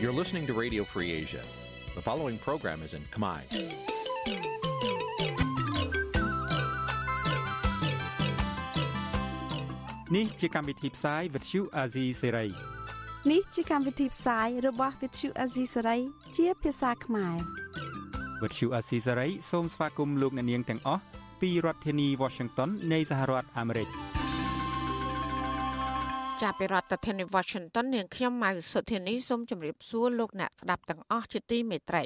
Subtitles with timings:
[0.00, 1.42] You're listening to Radio Free Asia.
[1.94, 3.40] The following program is in Khmer.
[10.10, 12.30] Nǐ chi càm bi tiệp xáy vệt chiu a zì sê
[13.30, 16.00] នេះជាកម្មវិធីផ្សាយរបស់ Vithu Azisari
[16.36, 17.36] ជាភាសាខ្មែរ
[18.42, 21.02] វិទ្យុអាស៊ីសេរីសូមស្វាគមន៍លោកអ្នកនាងទាំងអស់
[21.40, 24.07] ពីរដ្ឋធានី Washington នៃសហរដ្ឋអាមេរិក
[26.45, 32.03] ចាប់ពីរដ្ឋធានី Washington នាងខ្ញុំម៉ៅសុធានីសូមជម្រាបសួរលោកអ្នកស្ដាប់ទាំងអស់ជាទីមេត្រី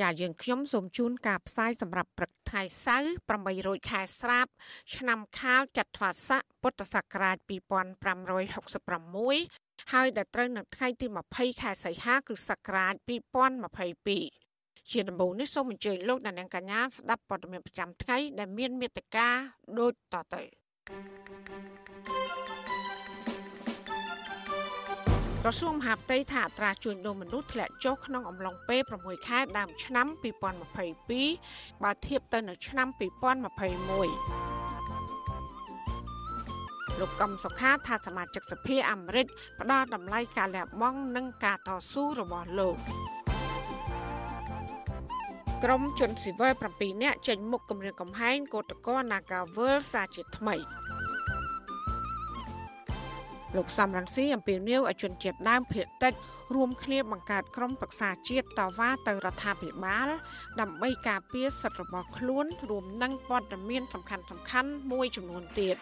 [0.00, 3.08] ចាយើងខ្ញុំសូមជូនការផ្សាយសម្រាប់ព្រឹកថ្ងៃសៅរ៍
[3.50, 4.46] 800ខែស្រាប
[4.96, 12.94] ឆ្នាំខាលចត្វាស័កពុទ្ធសករាជ2566ហើយដែលត្រូវនៅថ្ងៃទី20ខែសីហាគ្រិស្តសករាជ
[13.74, 19.28] 2022ជាដំបូងនេះសូមអញ្ជើញលោកអ្នកនាងកញ្ញាស្ដាប់ព័ត៌មានប្រចាំថ្ងៃដែលមានមេត្តា
[19.78, 20.42] ដូចតទៅ
[25.46, 30.06] ក្រសួងមហាផ្ទៃថាអត្រាជួញដូរមនុស្សធ្លាក់ចុះក្នុងអំឡុងពេល6ខែដើមឆ្នាំ
[31.14, 32.98] 2022បើធៀបទៅនឹងឆ្នាំ2021
[37.00, 39.26] លោកកឹមសុខាថាសមាជិកសភាអាមេរិក
[39.60, 42.76] ផ្ដល់តម្លៃការលះបង់និងការតស៊ូរបស់លោក
[45.64, 50.56] ក្រមជនស៊ីវិល7នាក់ចេញមុខគម្រាមកំហែងកោតក្រ Nagawal សាជាថ្មី
[53.56, 56.12] លោកសំរងស៊ីអំពាវនាវឲ្យជនជាតិដើមភាគតិច
[56.54, 60.08] រួមគ្នាបង្កើតក្រុមប្រឹក្សាជាតិតវ៉ាទៅរដ្ឋាភិបាល
[60.60, 65.76] ដើម្បីការពារសិទ្ធិរបស់ខ្លួន រួមនឹងព័ត៌មានសំខាន់ៗមួយចំនួនទៀត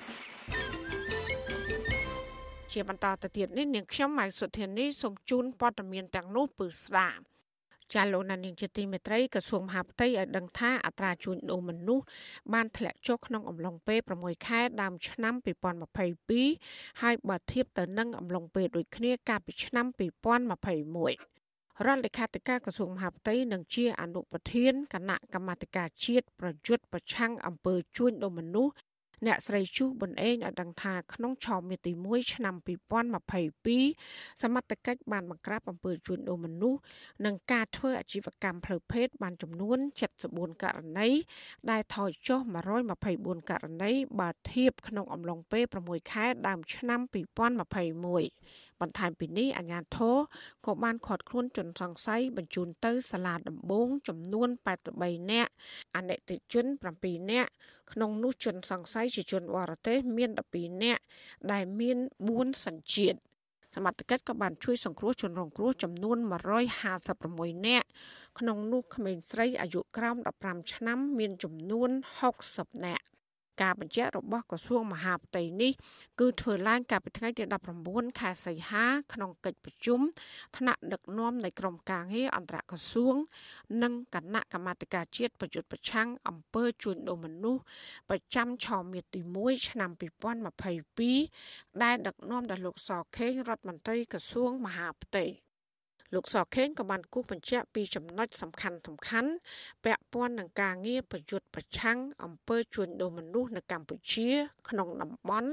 [2.73, 7.23] ជាបន្តទៅទៀតនេះនាងខ្ញុំម៉ៃសុធានីសូមជូនព័ត៌មានទាំងនោះពឺស្ដាប់
[7.95, 12.05] ចាលោកណានីជាទីមេត្រីក្រសួងមហាផ្ទៃឲ្យដឹងថាអត្រាជួញដូរមនុស្ស
[12.53, 15.35] បានធ្លាក់ចុះក្នុងអំឡុងពេល6ខែដើមឆ្នាំ
[16.19, 28.73] 2022ហើយបើធៀបទៅនឹងអំឡុងពេលដូចគ្នាកាលពីឆ្នាំ2021រដ្ឋលេខាធិការក្រសួងមហាផ្ទៃនិងជាអនុប្រធានគណៈកម្មាធិការជាតិប្រយុទ្ធប្រឆាំងអំពើជួញដូរមនុស្ស
[29.27, 32.55] អ្នកស្រីជូប៊ុនអេងឲ្យដឹងថាក្នុងឆមាសទី1ឆ្នាំ
[33.35, 36.81] 2022សមត្ថកិច្ចបានបង្ក្រាបអំពើជួញដូរមនុស្ស
[37.25, 39.79] និងការធ្វើអាជីវកម្មផ្លូវភេទបានចំនួន
[40.21, 41.09] 74ករណី
[41.71, 42.41] ដែលថយចុះ
[42.97, 50.17] 124ករណីបើធៀបក្នុងអំឡុងពេល6ខែដើមឆ្នាំ2021 បន្ថែមពីនេះអាជ្ញាធរ
[50.67, 54.49] ក៏បានឃាត់ខ្លួនជនសង្ស័យបញ្ជូនទៅសាលាដំបងចំនួន
[54.89, 55.53] 83នាក់
[55.97, 56.67] អនិច្ចជន
[56.99, 57.51] 7នាក់
[57.93, 61.03] ក្នុងនោះជនសង្ស័យជាជនបរទេសមាន12នាក់
[61.53, 61.99] ដែលមាន
[62.31, 63.19] 4សញ្ជាតិ
[63.77, 66.17] សមត្ថកិច្ចក៏បានជួយសង្គ្រោះជនរងគ្រោះចំនួន
[66.93, 67.87] 156នាក់
[68.39, 73.05] ក្នុងនោះក្មេងស្រីអាយុក្រោម15ឆ្នាំមានចំនួន60នាក់
[73.61, 75.73] ការបញ្ជាក់របស់ក្រសួងមហាផ្ទៃនេះ
[76.21, 77.45] គឺធ្វើឡើងកាលពីថ្ងៃទី
[77.83, 80.01] 19ខែសីហាក្នុងកិច្ចប្រជុំ
[80.57, 83.15] ថ្នាក់ដឹកនាំនៃក្រមការងារអន្តរក្រសួង
[83.83, 87.63] និងគណៈកម្មាធិការជាតិប្រយុទ្ធប្រឆាំងអំពើជួញដូរមនុស្ស
[88.11, 89.91] ប្រចាំឆមាសទី1ឆ្នាំ
[91.07, 95.27] 2022ដែលដឹកនាំដោយលោកសខេងរដ្ឋមន្ត្រីក្រសួងមហាផ្ទៃ
[96.15, 99.31] លោកសខេងក៏បានគូសបញ្ជាក់ពីចំណុចសំខាន់សំខាន់
[99.85, 104.29] ពាក់ព័ន្ធនឹងការងារប្រយុទ្ធប្រឆាំងអំពើជួញដូរមនុស្សនៅកម្ពុជា
[104.69, 105.51] ក្នុងតំបន់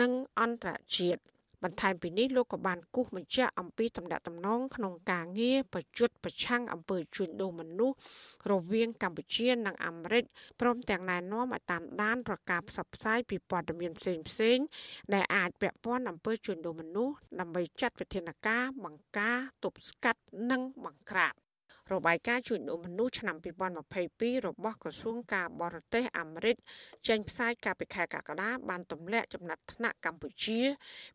[0.00, 1.20] និងអន្តរជាតិ
[1.64, 7.96] បន្ថែមពីនេះលោកក៏បានគូសបញ្ជាក់អំពីតំណែងតំណងក្នុងការងារប្រយុទ្ធប្រឆាំងអំពើជួញដូរមនុស្ស
[8.50, 10.24] រវាងកម្ពុជានិងអាមេរិក
[10.60, 14.58] ព្រមទាំងណែនាំឲ្យតាមដានរកការផ្សព្វផ្សាយពីព័ត៌មានផ្សេងផ្សេង
[15.14, 20.20] ដែលអាចពាក់ព័ន្ធអំពើជួញដូរមនុស្សដើម្បីចាត់វិធានការបង្ការទប់ស្កាត់
[20.50, 21.34] និងបង្ក្រាប
[21.94, 23.36] របាយការណ៍ជួញដូរមនុស្សឆ្នាំ
[23.90, 26.56] 2022របស់ក្រសួងការបរទេសអាមេរិក
[27.08, 30.60] ចេញផ្សាយកាលពីខែកក្កដាបានទម្លាក់ចំណាត់ថ្នាក់កម្ពុជា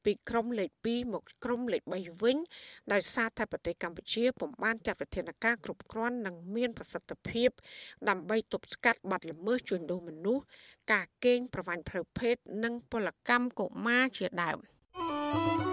[0.06, 2.38] ពីក្រុមលេខ2មកក្រុមលេខ3វិញ
[2.94, 7.50] ដោយសារតែប្រទេសកម្ពុជាពុំបានចាត់វិធានការគ្រប់គ្រាន់និងមានប្រសិទ្ធភាព
[8.10, 10.44] ដើម្បីទប់ស្កាត់បទល្មើសជួញដូរមនុស្ស
[10.92, 14.58] ការកេងប្រវ័ញ្ចផ្លូវភេទនិងពលកម្មកុមារជាដើម
[14.96, 15.73] thank you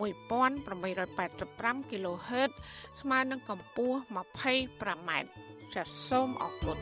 [0.00, 2.50] 11885 kHz
[3.00, 5.10] ស្មើនឹងកម្ពស់ 25m
[5.74, 6.78] ចាសសូមអរគុណ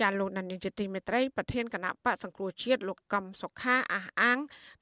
[0.00, 4.38] ចាលោកដានីលជាទីមេត្រីប្រធានគណៈបកសង្គ្រោះជាតិលោកកំសុខាអះអាង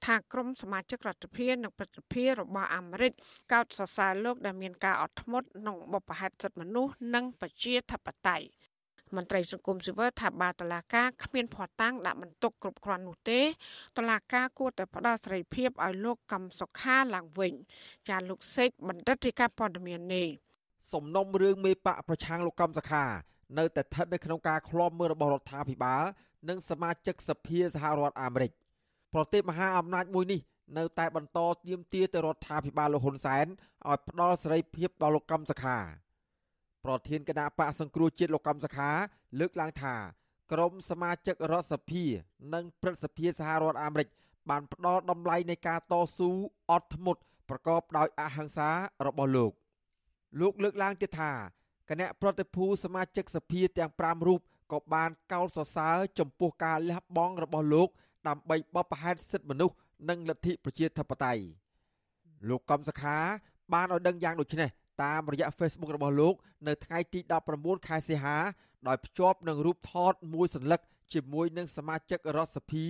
[0.06, 3.12] ថាក្រមសមាជិករដ្ឋាភិបាលនិងប្រតិភិរបស់អាមេរិក
[3.52, 8.46] កោតសរសើរលោកដែលមានការអត់ធ្មត់ក្នុងបុព្វហេតុសិទ្ធិមនុស្សនិងប្រជាធិបតេយ្យ
[9.16, 13.40] មន្ត្រីសង្គមស៊ីវិលថាបើតឡាការគ្មានភ័ស្តុតាងដាក់បន្ទុកគ្រប់គ្រាន់នោះទេ
[13.96, 17.52] តឡាការគួរតែផ្ដល់សេរីភាពឲ្យលោកកំសុខាឡើងវិញ
[18.08, 20.28] ចាលោកសេកបណ្ឌិតរាជការព័ត៌មាននេះ
[20.92, 23.04] សំណុំរឿងមេបកប្រឆាំងលោកកំសុខា
[23.58, 26.04] នៅតែស្ថិតនៅក្នុងការឃ្លាំមើលរបស់រដ្ឋាភិបាល
[26.48, 28.52] និងសមាជិកសភាសហរដ្ឋអាមេរិក
[29.14, 30.40] ប្រទេសមហាអំណាចមួយនេះ
[30.78, 33.46] នៅតែបន្តទាមទារទៅរដ្ឋាភិបាលលោកហ៊ុនសែន
[33.88, 35.78] ឲ្យផ្ដល់សេរីភាពដល់លោកកំសខា
[36.88, 38.90] ប្រធានគណៈបកសង្គ្រោះជាតិលោកកំសខា
[39.40, 39.94] លើកឡើងថា
[40.52, 42.04] ក្រមសមាជិករដ្ឋសភា
[42.54, 44.08] និងព្រឹទ្ធសភាសហរដ្ឋអាមេរិក
[44.50, 46.30] បានផ្ដល់តម្លៃនៃការតស៊ូ
[46.70, 48.70] អត់ធ្មត់ប្រកបដោយអហិង្សា
[49.06, 49.52] របស់លោក
[50.40, 51.32] លោកលើកឡើងទៀតថា
[51.90, 54.40] គណៈប្រតិភូសមាជិកសភាទាំង5រូប
[54.72, 57.88] ក៏បានកោតសរសើរចំពោះការលះបង់របស់លោក
[58.28, 59.74] ដើម្បីបបផែនសិទ្ធិមនុស្ស
[60.08, 61.42] និងលទ្ធិប្រជាធិបតេយ្យ
[62.48, 63.16] លោកកំសខា
[63.72, 64.70] បានឲ្យដឹងយ៉ាងដូចនេះ
[65.02, 66.34] តាមរយៈ Facebook របស់លោក
[66.68, 67.20] នៅថ្ងៃទី
[67.54, 68.36] 19ខែសីហា
[68.88, 70.80] ដោយភ្ជាប់នឹងរូបថតមួយសន្លឹក
[71.14, 72.84] ជាមួយនឹងសមាជិករដ្ឋសភា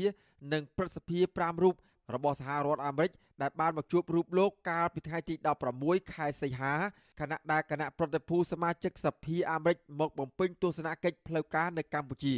[0.52, 1.75] និងព្រឹទ្ធសភា5រូប
[2.14, 3.10] របស់សហរដ្ឋអាមេរិក
[3.43, 5.34] ដែលបានមកជួបរូបលោកកាលពីថ្ងៃទី
[5.75, 6.75] 16ខែសីហា
[7.20, 12.37] ខណៈដែលគណៈប្រតិភូសមាជិកសភាអាមេរិកមកបំពេញទស្សនកិច្ចផ្លូវការនៅកម្ពុជា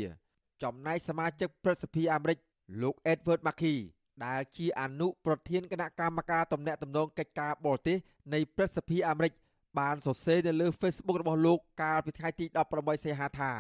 [0.63, 2.39] ចំណែកសមាជិកព្រឹទ្ធសភាអាមេរិក
[2.83, 3.77] លោក Edward Markey
[4.25, 7.97] ដែលជាអនុប្រធានគណៈកម្មការតំណាក់តំណងកិច្ចការបរទេស
[8.35, 9.33] នៃព្រឹទ្ធសភាអាមេរិក
[9.79, 13.53] បានសរសេរនៅលើ Facebook របស់លោកកាលពីថ្ងៃទី18សីហាថា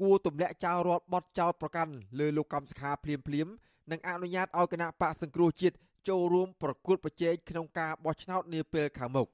[0.00, 3.48] គួរទម្លាក់ចោលរាល់បទចោទប្រកាន់លើលោកកំសខាភ្លាមភ្លាម
[3.90, 5.76] និងអនុញ្ញាតឲ្យគណៈបកសង្គ្រោះជាតិ
[6.08, 9.28] ចូលរួមប្រគល់ប្រជែងក្នុងការបោះឆ្នោតនាពេលខាងមុខ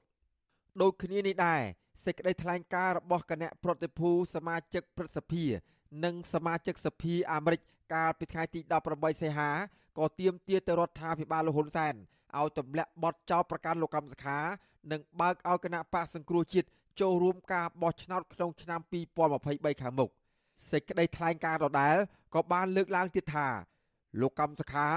[0.81, 1.61] ដូចគ្នានេះដែរ
[2.05, 5.45] សេចក្តីថ្លែងការណ៍របស់គណៈប្រតិភូសមាជិកព្រឹទ្ធសភា
[6.03, 7.61] និងសមាជិកសភាអាមេរិក
[7.93, 8.59] កាលពីថ្ងៃទី
[8.91, 9.49] 18សីហា
[9.97, 11.95] ក៏ទាមទារទៅរដ្ឋាភិបាលលហ៊ុនសែន
[12.39, 14.39] ឲ្យទម្លាក់បទចោទប្រកាន់លោកកម្មសខា
[14.91, 16.67] និងបើកឲ្យគណៈបកសង្គ្រោះជាតិ
[17.01, 18.79] ចូលរួមការបោះឆ្នោតក្នុងឆ្នាំ
[19.31, 20.09] 2023ខាងមុខ
[20.71, 21.95] សេចក្តីថ្លែងការណ៍ដដែល
[22.35, 23.47] ក៏បានលើកឡើងទៀតថា
[24.21, 24.87] លោកកម្មសខា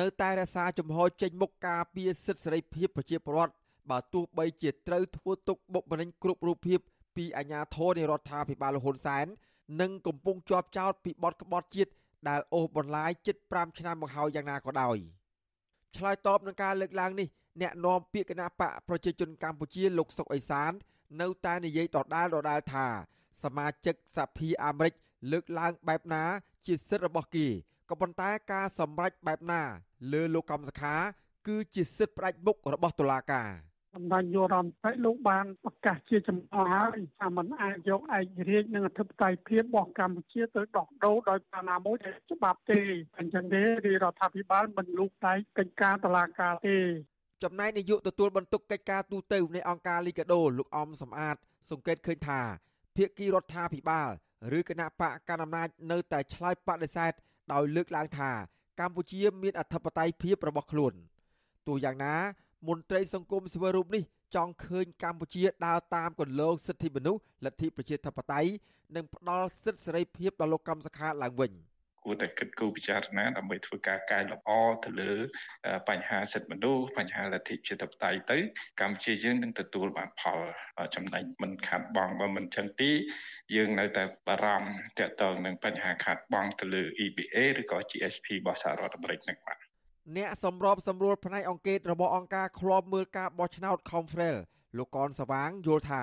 [0.00, 3.54] នៅតែរក្សាជំហរចេញមុខការពារសិទ្ធិសេរីភាពប្រជាពលរដ្ឋ
[3.90, 6.78] បើទោះបីជាត្រូវធ្វើទុកបុកម្នេញគ្រប់រូបភាព
[7.16, 9.26] ពីអាជ្ញាធរនៃរដ្ឋាភិបាលលហ៊ុនសែន
[9.80, 11.92] និងកំពុងជាប់ចោតពីបទក្បត់ជាតិ
[12.28, 14.96] ដែលអូសបន្លាយជិត5ឆ្នាំមកហើយយ៉ាងណាក៏ដោយ
[15.96, 17.28] ឆ្លើយតបនឹងការលើកឡើងនេះ
[17.60, 20.72] អ្នកនាំពាក្យគណៈបកប្រជាជនកម្ពុជាលោកសុកអេសាន
[21.20, 22.86] នៅតែនិយាយដដាលដដាលថា
[23.42, 24.94] សមាជិកសភាអាមេរិក
[25.32, 26.24] លើកឡើងបែបណា
[26.66, 27.46] ជាសិទ្ធិរបស់គេ
[27.90, 29.62] ក៏ប៉ុន្តែការសម្រេចបែបណា
[30.12, 30.94] លើលោកកំសខា
[31.46, 33.48] គឺជាសិទ្ធិផ្ដាច់មុខរបស់តុលាការ
[33.94, 42.80] សម្ដេចយុរដ្ឋមន្ត្រីលោកបានប្រកាសជាចំអល់ហើយថាมันអាចយកឯករាជ្យនិងអធិបតេយ្យភាពរបស់កម្ពុជាទៅដោះដូរដោយសារណាមួយដែលច្បាប់ទេ
[43.18, 46.76] អញ្ចឹងទេរដ្ឋាភិបាលមិនលូកដៃកិច្ចការតុលាការទេ
[47.44, 51.36] ចំណែកនាយកទទួលបន្ទុកកិច្ចការទូតទៅនៃអង្គការលីកាដូលោកអំសំអាត
[51.70, 52.40] សង្កេតឃើញថា
[52.96, 54.10] ភាគីរដ្ឋាភិបាល
[54.58, 57.12] ឬគណៈបកកណ្ដាលអំណាចនៅតែឆ្លើយបដិសេធ
[57.52, 58.30] ដោយលើកឡើងថា
[58.80, 60.94] កម្ពុជាមានអធិបតេយ្យភាពរបស់ខ្លួន
[61.66, 62.14] ទោះយ៉ាងណា
[62.68, 64.02] មន្ត្រីសង្គមស៊ីវិលរូបនេះ
[64.34, 68.50] ចង់ឃើញកម្ពុជាដើរតាមគន្លងសិទ្ធិមនុស្សលទ្ធិប្រជាធិបតេយ្យ
[68.96, 71.77] និងផ្ដល់សិទ្ធិសេរីភាពដល់លោកកម្មសខាឡើងវិញ។គួ
[72.14, 74.50] រតែគិតគូរពិចារណាដើម្បីធ្វើការកែលម្អ
[74.84, 75.12] ទៅលើ
[75.88, 78.38] បញ្ហាសិទ្ធិមនុស្សបញ្ហាលទ្ធិប្រជាធិបតេយ្យទៅ
[78.80, 80.38] កម្ពុជាយើងនឹងទទួលបានផល
[80.94, 82.90] ចំណេញមិនខាត់បងបើមិនចឹងទី
[83.56, 89.58] យើងនៅតែបារម្ភទាក់ទងនឹងបញ្ហាខាត់បងទៅលើ EBA ឬក៏ GSP របស់សហរដ្ឋអាមេរិកនឹងបាទ
[90.16, 94.36] អ្នកសម្របសម្រួលផ្នែកអង្គការរបស់អង្គការឃ្លាំមើលការបោះឆ្នោត Confrel
[94.76, 96.02] លោកកនសវាងយល់ថា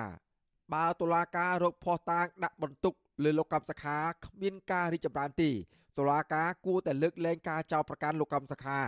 [0.74, 2.94] បើតុលាការរកភស្តុតាងដាក់បន្ទុក
[3.24, 5.50] លើលោកកម្មសខាគ្មានការរីកចម្រើនទេ
[5.98, 8.80] តុលាការគួរតែលើកលែងការចោទប្រកាន់លោកកម្មសខា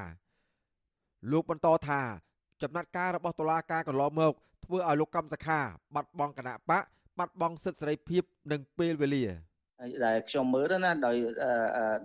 [1.30, 2.00] លោកបន្តថា
[2.62, 4.32] ចំណាត់ការរបស់តុលាការកន្លងមក
[4.64, 5.58] ធ្វើឲ្យលោកកម្មសខា
[5.94, 6.84] បាត់បង់គណៈបក
[7.18, 8.22] បាត់បង់សិទ្ធិសេរីភាព
[8.52, 9.24] និងពេលវេលា
[10.06, 11.16] ដែលខ្ញុំមើលណាដោយ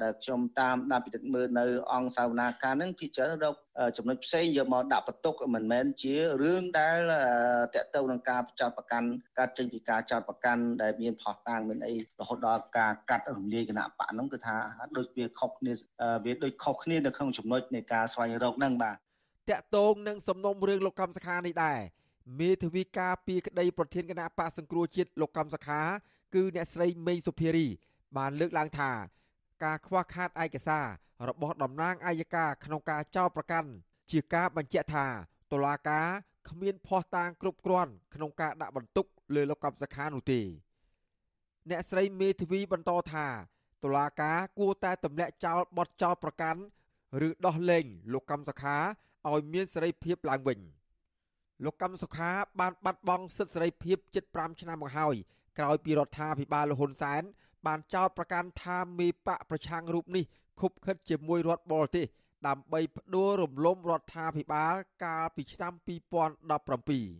[0.03, 3.55] ដែលខ្ញុំតាមដានពិនិត្យមើលនៅអង្គសាវនាការហ្នឹងពីច្រើនរក
[3.97, 6.13] ចំណុចផ្សេងយកមកដាក់បន្ទុកមិនមែនជា
[6.43, 6.97] រឿងដែល
[7.75, 14.57] តកតទៅនឹងការចោតប្រកាន់ការចេញពីការចោតប្រកាន់ដែលមានផោះតាំងមានអីរហូតដល់ការកាត់រំលាយគណៈបកហ្នឹងគឺថា
[14.97, 15.73] ដូចវាខុសគ្នា
[16.25, 21.79] វាដូចខុសគ្នានៅក្នុងចំណុចនៃការស្វែងរកហ្នឹងបាទតកតងនឹងសំណុំរឿងលោកកម្មសខានេះដែរ
[22.39, 25.81] មេធាវីការពីក្តីប្រធានគណៈបកសង្គ្រោះជាតិលោកកម្មសខា
[26.33, 27.67] គឺអ្នកស្រីមេងសុភារី
[28.17, 28.91] បានលើកឡើងថា
[29.63, 30.87] ការខ្វះខាតឯកសារ
[31.29, 33.69] របស់តំណាងអัยការក្នុងការចោទប្រកាន់
[34.11, 35.05] ជាការបញ្ជាក់ថា
[35.51, 36.07] តុលាការ
[36.49, 40.41] គ្មានភ័ស្តុតាងគ្រប់គ្រាន់ក្នុងការដាក់បន្ទុកលើលោកកម្មសខានោះទេ
[41.69, 43.27] អ្នកស្រីមេធាវីបន្តថា
[43.83, 46.61] តុលាការគួរតែទម្លាក់ចោលបទចោទប្រកាន់
[47.27, 48.77] ឬដោះលែងលោកកម្មសខា
[49.31, 50.59] ឲ្យមានសេរីភាពឡើងវិញ
[51.65, 55.15] លោកកម្មសុខាបានបាត់បង់សិទ្ធិសេរីភាពជិត5ឆ្នាំមកហើយ
[55.59, 57.23] ក្រោយពីរដ្ឋាភិបាលលហ៊ុនសែន
[57.65, 60.23] បានចោទប្រកាន់ថាមេបកប្រឆាំងរូបនេះ
[60.61, 62.05] ខុបខិតជាមួយរដ្ឋបរទេស
[62.47, 65.73] ដើម្បីផ្ដួលរំលំរដ្ឋាភិបាលកាលពីឆ្នាំ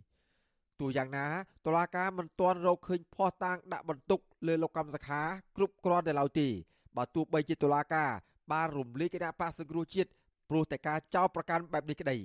[0.02, 1.26] 2017ទូយ៉ាងណា
[1.66, 5.22] តុលាការមិនទាន់រកឃើញភ័ស្តុតាងដាក់បន្ទុកលើលោកកម្មសខា
[5.56, 6.48] គ្រប់គ្រាន់នៅឡើយទេ
[6.96, 8.10] បើទោះបីជាតុលាការ
[8.52, 10.10] បានរំលាយគណៈបកសង្គ្រោះជាតិ
[10.48, 12.16] ព្រោះតែការចោទប្រកាន់បែបនេះក្តី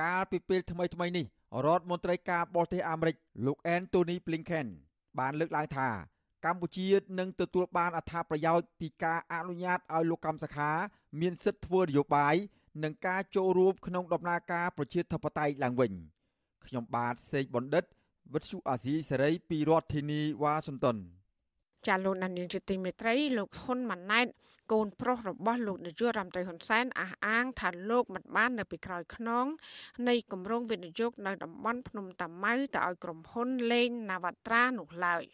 [0.00, 1.26] កាលពីពេលថ្មីថ្មីនេះ
[1.66, 4.68] រដ្ឋមន្ត្រីការបរទេសអាមេរិកលោក Anthony Blinken
[5.18, 5.88] បានលើកឡើងថា
[6.44, 10.70] កម្ពុជានឹងទទួលបានអត្ថប្រយោជន៍ពីការអនុញ្ញាតឲ្យលោកកម្មសខា
[11.20, 12.34] មានសិទ្ធិធ្វើនយោបាយ
[12.82, 15.92] និងការចូលរួមក្នុងដំណើរការប្រជាធិបតេយ្យឡើងវិញ
[16.66, 17.84] ខ្ញុំបាទសេកបណ្ឌិត
[18.34, 20.96] វិទ្យុអាស៊ីសេរីពីរដ្ឋធានីវ៉ាស៊ីនតោន
[21.86, 24.26] ចាលោកនាងជាទីមេត្រីលោកហ៊ុនម៉ាណែត
[24.72, 29.46] កូនប្រុសរបស់លោកនាយករដ្ឋមន្ត្រីហ៊ុនសែនអះអាងថាលោកមិនបាននៅពីក្រោយខ្នង
[30.08, 35.24] នៃគម្រោងវិនិយោគនៅតំបន់ភ្នំតាម៉ៅទៅឲ្យក្រុមហ៊ុនលេងណាវត្រានោះឡើយ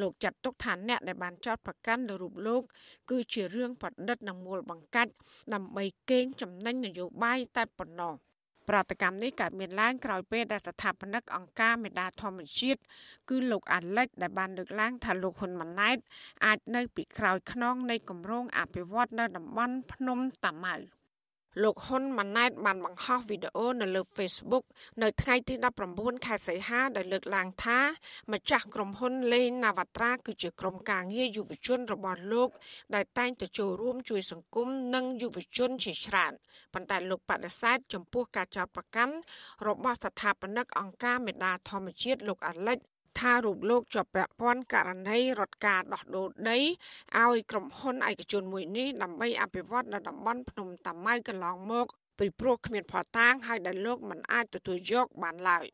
[0.00, 2.62] លោកចាត់ទុកថាអ្នកដែលបានចោទប្រកាន់លើរូបលោក
[3.10, 5.12] គឺជារឿងប្រឌិតនិងមូលបង្កាច់
[5.54, 8.14] ដើម្បីកេងចំណេញនយោបាយតែប៉ុណ្ណោះ
[8.68, 12.80] ប្រតិកម្មនេះកើតមានឡើងក្រោយពេលដែលស្ថាបនិកអង្គការមេដាធម្មជាតិ
[13.28, 15.96] គឺលោកអាឡិចដែលបានលើកឡើងថាលោកហ៊ុនម៉ាណែត
[16.46, 20.97] អាចនៅពីក្រោយខ្នងនៃគម្រោងអភិវឌ្ឍនៅតំបន់ភ្នំតាម៉ៅ
[21.62, 24.64] លោកហ៊ុនម៉ាណែតបានបង្ហោះវីដេអូនៅលើ Facebook
[25.02, 25.54] នៅថ្ងៃទី
[25.90, 27.78] 19ខែសីហាដោយលើកឡើងថា
[28.32, 32.48] ម្ចាស់ក្រុមហ៊ុនលេងណាវត្រាគឺជាក្រុមការងារយុវជនរបស់លោក
[32.94, 36.32] ដែលតែងទៅចូលរួមជួយសង្គមនិងយុវជនជាច្រើន
[36.74, 39.14] ប៉ុន្តែលោកបដិសេធចំពោះការចោទប្រកាន់
[39.68, 42.78] របស់ស្ថាបនិកអង្គការមេដាធម្មជាតិលោកអាឡិច
[43.20, 46.58] ថារូបលោកជាប់ពាក់ព័ន្ធករណីរដ្ឋការដោះដូរដី
[47.18, 51.86] ឲ្យក្រុមហ៊ុនឯកជនមួយនេះដើម្បីអភិវឌ្ឍនៅតំបន់ភ្នំតាម៉ៅកន្លងមក
[52.18, 55.66] ពីព្រោះគ្មានផតាងហើយដែលលោកមិនអាចទទួលយកបានឡើយ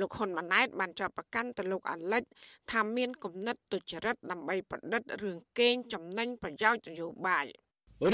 [0.00, 2.22] លោកហ៊ុនម៉ាណែតបានចាប់ប្រកាន់ទៅលោកអាលិច
[2.70, 7.46] ថាមានគំនិតទុច្ចរិតដើម្បីប្រឌិតរឿងកេងចំណេញប្រយោជន៍នយោបាយ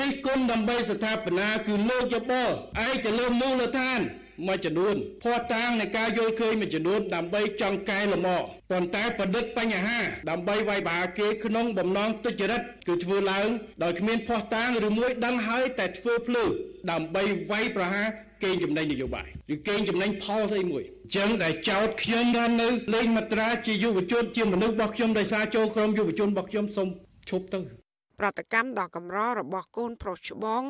[0.00, 2.54] រិះគន់ដើម្បីស្ថាបនាគឺលើកយោបល់
[2.86, 4.00] ឯទៅលើមូលដ្ឋាន
[4.46, 8.38] មួយចំនួនភ័ស្តុតាងនៃការយល់ឃើញមួយចំនួនដើម្បីចង់កែលម្អ
[8.70, 9.98] ប៉ុន្តែប្រឌិតបញ្ហា
[10.30, 13.48] ដើម្បីវាយប្រហារគេក្នុងបំណងទុច្ចរិតគឺធ្វើឡើង
[13.82, 16.44] ដោយគ្មានភ័ស្តុតាងឬមួយដឹងហើយតែធ្វើភ្លឺ
[16.90, 18.06] ដើម្បីវាយប្រហារ
[18.44, 26.88] កេងចំណេញនយោបាយឬកេងចំណេញផលស្អីមួយអញ្ចឹងដែលចោតខ្ញុំថានៅលេងមាត្រាជាយុវជនជាមនុស្សរបស់ខ្ញុំដោយសារចូលក្រុមយុវជនរបស់ខ្ញុំសូម
[27.30, 27.60] ឈប់ទៅ
[28.18, 30.62] ប្រតិកម្មដ៏កម្ររបស់កូនប្រុសច្បង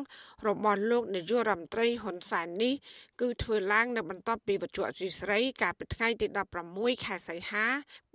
[0.47, 2.73] របស់លោកនាយករដ្ឋមន្ត្រីហ៊ុនសែននេះ
[3.21, 6.27] គឺធ្វើឡើងនៅបន្ទាប់ពីវត្ថុអសីស្រី កាលពីថ្ងៃទី
[6.67, 7.65] 16ខែសីហា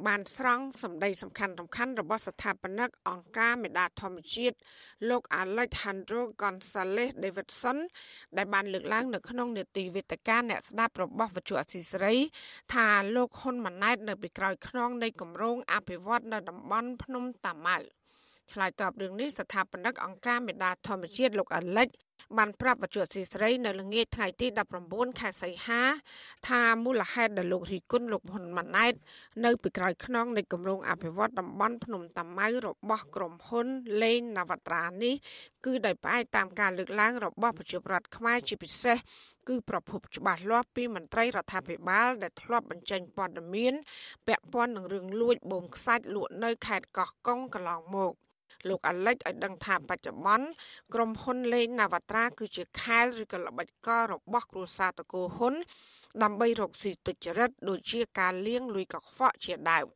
[0.07, 4.57] បានស្រង់សម្ដីសំខាន់សំខាន់របស់ស្ថាបនិកអង្គការមេដាធម្មជាតិ
[5.09, 7.79] លោក Alejandro Gonzalez Davidson
[8.37, 12.15] ដែលបានលើកឡើងនៅក្នុងនេតិវេទិកាអ្នកស្ដាប់របស់វត្ថុអសីស្រី
[12.75, 12.87] ថា
[13.17, 17.79] លោកហ៊ុនម៉ាណែតនៅពីក្រោយខ្នងនៃគម្រោងអភិវឌ្ឍនៅតំបន់ភ្នំតាម៉ៅ។
[18.53, 21.89] ឆ្លើយតបរឿងនេះស្ថាបនិកអង្គការមេដាធម្មជាតិលោកអាលិច
[22.39, 24.47] បានប្រាប់បច្ចុប្បន្នស៊ីស្រីនៅល្ងាចថ្ងៃទី
[24.85, 25.83] 19ខែសីហា
[26.49, 28.95] ថាមូលហេតុដែលលោករីគុណលោកហ៊ុនម៉ាណែត
[29.45, 33.67] នៅពីក្រោយខ្នងនៃគម្រោងអភិវឌ្ឍតំបន់ភ្នំតាម៉ៅរបស់ក្រុមហ៊ុន
[34.03, 35.15] លេងនវត្រានេះ
[35.65, 38.99] គឺដោយផ្អែកតាមការលើកឡើងរបស់ប្រជាប្រដ្ឋខ្មែរជាពិសេស
[39.49, 43.75] គឺប្រភពច្បាស់លាស់ពីមន្ត្រីរដ្ឋាភិបាលដែលធ្លាប់បញ្ចេញព័ត៌មាន
[44.27, 48.13] ពាក់ព័ន្ធនឹងរឿងលួចបូមខ្សាច់លក់នៅខេត្តកោះកុងកន្លងមក
[48.69, 50.47] លោកអាលិចឲ្យដឹងថាបច្ចុប្បន្ន
[50.95, 55.55] ក្រុមហ៊ុនលេងណាវត្រាគឺជាខែលឬក៏ល្បិចកលរបស់គ្រួសារតកូហ៊ុន
[56.23, 59.87] ដើម្បីរកស៊ីទុច្ចរិតដូចជាការលាងលុយកខ្វក់ជាដើម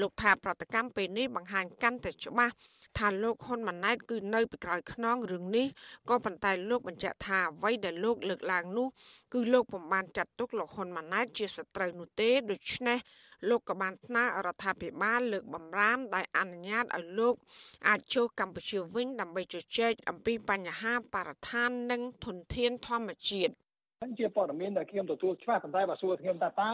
[0.00, 2.54] លោកថាប្រតិកម្មពេលនេះបង្ហាញកាន់តែច្បាស់
[2.98, 5.66] ថាលោកហ៊ុនម៉ាណែតគឺនៅពីក្រោយខ្នងរឿងនេះ
[6.08, 8.88] ក៏ប៉ុន្តែលោកបញ្ជាក់ថាអ្វីដែលលោកលើកឡើងនោះ
[9.32, 12.98] គឺលោកពុំបានចាត់ទុកលោកហ៊ុនម៉ាណែតជាសត្រូវនោះទេដូច្នេះ
[13.48, 17.34] លោកក៏បានស្នើរដ្ឋាភិបាលលើកបំរាមដោយអនុញ្ញាតឲ្យលោក
[17.88, 23.54] អាចចូលកម្ពុជាវិញដើម្បីជជែកអំពីបញ្ហាបរិស្ថាននិងធនធានធម្មជាតិ
[24.02, 26.70] ហ្នឹងជាព័ត៌មានដែលខ្ញុំទទួលច្បាស់ប៉ុន្តែបើសួរខ្ញុំថាតើ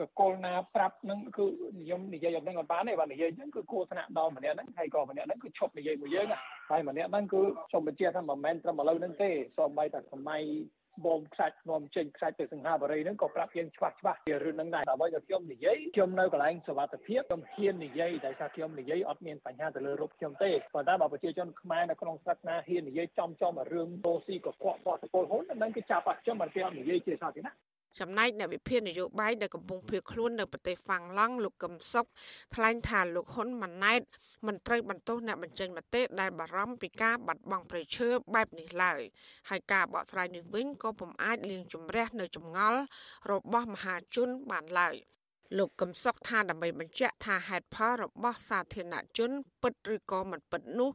[0.00, 1.46] បកគលណាប្រាប់ហ្នឹងគឺ
[1.80, 6.26] និយមនិយាយអត់នឹងអត់បានទេបើនិយាយហ្នឹងគឺគួរថ្នាក់ដល់ម្នាក់ហ្នឹងហើយក៏ម្នាក់ហ្នឹងគឺឈប់និយាយមួយយើង
[6.70, 7.40] ហើយម្នាក់ហ្នឹងគឺ
[7.72, 10.42] សូមបញ្ជាក់ថាមិនមែនត្រឹមឥឡូវហ្នឹងទេសូម្បីតែសម័យ
[11.06, 27.54] បងខ្សាច់នាំចេញខ្សាច់ទៅសង្ហាបរិយហ្នឹងក៏ប្រាប់យើងច្បាស់ច្បាស់ពីរឿងហ្នឹងដែរតែអ្វីដែលខ្ញុំនិយាយខ្ញុំនៅកន្លែងសុវត្ថិភាពខ្ញុំហ៊ាននិយាយតែថាខ្ញុំនិយាយអត់មានបញ្ហាទៅលើរូបខ្ញុំទេប៉ុន្តែបើប្រជាជនខ្មែរនៅក្នុងស្រុកណាហ៊ាននិយាយចំចំរឿងដូស៊ីកខ្វក់បោះសពលហ៊ុនហ្នឹងគឺចាប់អត់ខ្ញុំមិនពីអត់និយាយជាសាធារណៈ
[27.98, 32.06] ចំណែកអ្នកវិភាគនយោបាយដែលកំពុងភៀសខ្លួននៅប្រទេសហ្វាំងឡង់លោកកឹមសុខ
[32.54, 34.02] ថ្លែងថាលោកហ៊ុនម៉ាណែត
[34.46, 39.00] មិនត្រូវបន្ទោសអ្នកបញ្ចេញមតិដែលបារម្ភពីការបាត់បង់ប្រៃឈើបែបនេះឡើយ
[39.50, 42.80] ហើយការបកស្រាយនេះវិញក៏ពុំអាចលាងជម្រះនៅចម្ងល់
[43.30, 44.96] របស់មហាជនបានឡើយ
[45.58, 49.30] លោកកឹមសុខថាដើម្បីបញ្ជាក់ថាហេតុផលរបស់សាធារណជន
[49.62, 50.90] ពិតឬក៏មិនពិតនោះ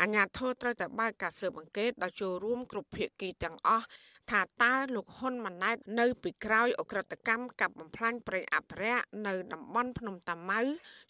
[0.00, 3.86] អាជ្ញាធរត្រូវតែបើកការស៊ើបអង្កេតដោយចូលរួមគ្រប់ភាគីទាំងអស់
[4.30, 10.60] ថាតើលោកហ៊ុនម៉ាណែតនៅពីក្រោយអ ுக ្រិតកម្មកាប់បំផ្លាញព្រៃអភិរក្សនៅតំបន់ភ្នំតាម៉ៅ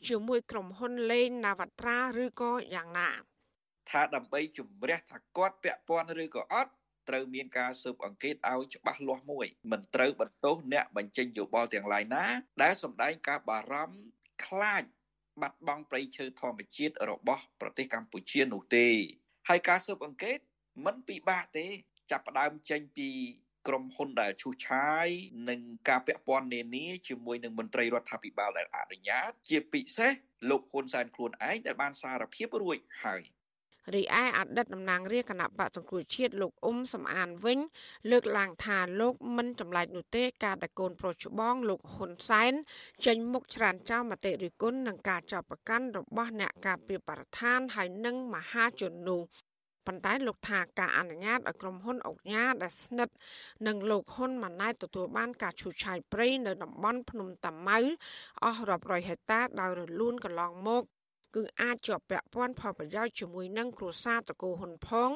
[0.08, 3.10] ជាមួយក្រុមហ៊ុនលេងណាវត្រាឬក៏យ៉ាងណា
[3.90, 6.72] ថាដើម្បីជំរះថាគាត់ពាក់ព័ន្ធឬក៏អត់
[7.08, 12.24] ត្រូវមានការស៊ើបអង្កេតឲ្យច្បាស់លាស់មួយមិនត្រូវបន្ទោសអ្នកបញ្ចេញយោបល់ទាំងឡាយណា
[12.62, 13.96] ដែលសម្ដែងការបារម្ភ
[14.46, 14.82] ខ្លាច
[15.40, 18.86] បាត់បង់ប្រៃឈើធម្មជាតិរបស់ប្រទេសកម្ពុជានោះទេ
[19.48, 20.38] ហើយការស៊ើបអង្កេត
[20.84, 21.66] មិនពិបាកទេ
[22.10, 23.08] ចាប់ផ្ដើមចេញពី
[23.68, 25.06] ក្រុមហ៊ុនដែលឈូសឆាយ
[25.48, 30.12] និងការពាក់ព័ន្ធនានាជាមួយនឹងមន្ត្រីរដ្ឋាភិបាលដែលអនុញ្ញាត ជាពិសេស
[30.50, 33.22] លោកហ៊ុនសែនខ្លួនឯងដែលបានសារភាពរួចហើយ
[33.94, 37.58] រីឯអតីតតំណាងរាជគណៈបកសង្គ្រោះជាតិលោកអ៊ុំសំអានវិញ
[38.10, 42.52] លើកឡើងថាលោកមិនចម្លែកនោះទេការដែលកូនប្រុសច្បងលោកហ៊ុនសែន
[43.06, 49.22] ចេញមុខច្រានចោលមតិរិះគន់នឹងការចាប់ប្រកាន់របស់អ្នកការពារបរិស្ថានហើយនិងមហាជននោះ
[49.90, 53.14] ប៉ុន្តែលោកថាការអនុញ្ញាតឲ្យក្រុមហ៊ុនអុកញ៉ាដែលស្និទ្ធ
[53.66, 57.78] នឹងលោកហ៊ុនម៉ាណែតទទួលបានការឈូសឆាយព្រៃនៅតំបន់ភ្នំតាម៉ៅ
[58.44, 60.82] អស់រាប់រយហិកតាដោយរលូនកន្លងមក
[61.36, 65.10] គឺអាចជាប់ពាក់ព័ន្ធផលប្រយោជន៍ជាមួយនឹងគ្រួសារតកូហ៊ុនផង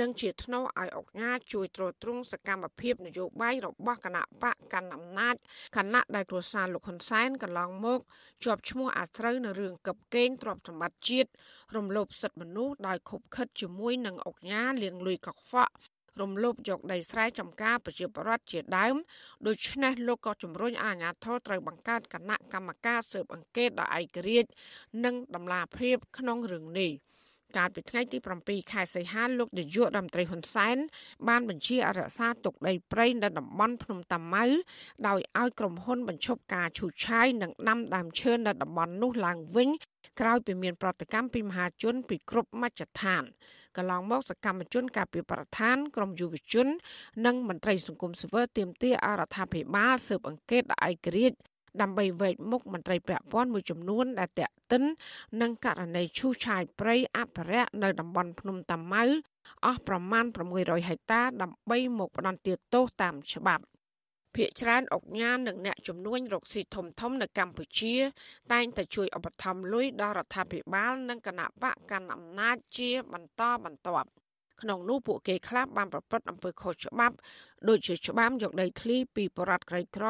[0.00, 5.34] និងជាថ្នូរឲ្យអុកញ៉ាជួយទ្រទ្រង់សកម្មភាពនយោបាយរបស់គណៈបកកណ្ដាលអំណាច
[5.76, 8.00] គណៈដែលគ្រួសារលោកហ៊ុនសែនកន្លងមក
[8.44, 11.30] ជាប់ឈ្មោះអាស្រូវនៅរឿងកឹបកេងទ្រព្យសម្បត្តិជាតិ
[11.76, 15.74] រំលោភសិទ្ធិមនុស្សដោយខົບខិតជាមួយនឹងអុកញ៉ាលៀងលុយកខ្វក់
[16.20, 18.96] រំលោភយកដីស្រែចម្ការប្រជាពលរដ្ឋជាដើម
[19.46, 24.50] ដូច្នេះលោកក៏ជំរុញអាជ្ញាធរត្រូវបង្កើតគណៈកម្មការស៊ើបអង្កេតដោយឯករាជ្យ
[25.04, 26.92] និងដំណាភាពក្នុងរឿងនេះ
[27.56, 30.76] កាលពីថ្ងៃទី7ខែសីហាលោកនាយករដ្ឋមន្ត្រីហ៊ុនសែន
[31.28, 34.44] បានបញ្ជាអរក្សាទុកដីព្រៃនៅតំបន់ភ្នំតាម៉ៅ
[35.08, 39.68] ដោយឲ្យក្រុមហ៊ុនបញ្ឈប់ការឈូសឆាយនិងដាំដើមឈើនៅតំបន់នោះឡើងវិញ
[40.20, 43.24] ក្រោយពីមានប្រតិកម្មពីមហាជនពីគ្រប់មជ្ឈដ្ឋាន
[43.76, 46.66] កន្លងមកសកម្មជនការពីប្រធានក្រមយុវជន
[47.26, 51.36] និងមន្ត្រីសង្គមស៊ីវិលទាមទារអរដ្ឋាភិបាលស៊ើបអង្កេតដោយឯករាជ្យ
[51.80, 54.82] ដើម្បីវែកមុខមន្ត្រីពាក់ព័ន្ធមួយចំនួនដែលតាក់ទិន
[55.40, 59.04] នឹងករណីឈូសឆាយព្រៃអភិរក្សនៅតំបន់ភ្នំតាម៉ៅ
[59.64, 60.24] អស់ប្រមាណ
[60.56, 63.64] 600ហិកតាដើម្បីមកផ្ដន្ទាទោសតាមច្បាប់
[64.36, 67.94] ភាគច្រើនអុកញ៉ានិងអ្នកជំនួញរកស៊ីធំធំនៅកម្ពុជា
[68.52, 74.08] តែងតែជួយឧបត្ថម្ភលុយដល់រដ្ឋាភិបាល និងគណៈបកកាន់អំណាចជាបន្តបន្ទាប់
[74.62, 77.16] ក្នុងនោះពួកគេខ្លះបានប្រព្រឹត្តអំពើខុសច្បាប់
[77.68, 80.06] ដូចជាច្បាមយកដីធ្លីពីបរដ្ឋក្រីក្រ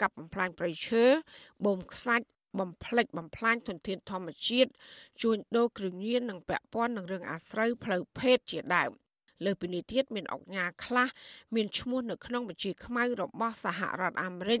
[0.00, 1.04] កាប់បំផ្លាញព្រៃឈើ
[1.64, 2.26] បូមខ្សាច់
[2.58, 4.70] បំផ្លិចបំផ្លាញធនធានធម្មជាតិ
[5.22, 8.90] ជួញដូរគ្រឿងញៀននិងពាក់ព័ន្ធនឹងរឿងអាស្រូវផ្លូវភេទជាដើម
[9.44, 11.08] លើពីនេះទៀតមានអង្គការខ្លះ
[11.54, 14.60] មានឈ្មោះនៅក្នុងបញ្ជីខ្មៅរបស់សហរដ្ឋអាមេរិក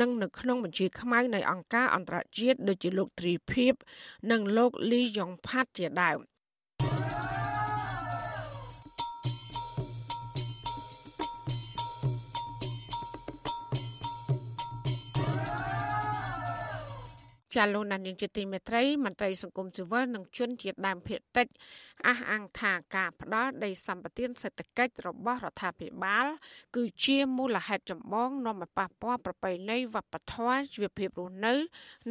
[0.00, 3.72] និងនៅក្នុងបញ្ជីខ្មៅនៃអង្គការអន្តរជាតិដូចជាលោកទ្រីភិប
[4.30, 6.18] និងលោកលីយ៉ុងផាត់ជាដើម
[17.56, 21.46] ចាលោកណានៀងជាទីមេត្រីមន្ត្រីសង្គមស៊ីវិលនិងជនជាតិដើមភាគតិច
[22.06, 26.26] អះអាងថាការផ្ដាល់ដីសម្បត្តិសេដ្ឋកិច្ចរបស់រដ្ឋាភិបាល
[26.76, 31.54] គឺជាមូលហេតុចម្បងនាំឲ្យប៉ះពាល់ប្រពៃណីវប្បធម៌ជីវភាពរស់នៅ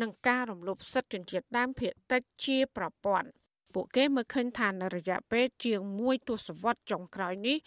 [0.01, 3.27] និងការរំលោភសិទ្ធិជនជាតិដើមភាគតិចជាប្រព័ន្ធ
[3.75, 7.57] ពួកគេមើលឃើញថានៅរយៈពេលជាង1ទសវត្សរ៍ចុងក្រោយនេះ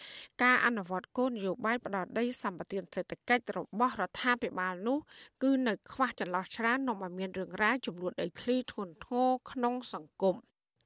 [0.43, 4.97] ការអនុវត្តគោលនយោបាយផ្ដោតដីសម្បត្តិសេដ្ឋកិច្ចរបស់រដ្ឋាភិបាលនោះ
[5.43, 10.35] គឺនៅខ្វះចន្លោះច្រើននាំឲ្យមានរឿងរ៉ាវចំនួនដីធ្លីធ្ងន់ធ្ងរក្នុងសង្គម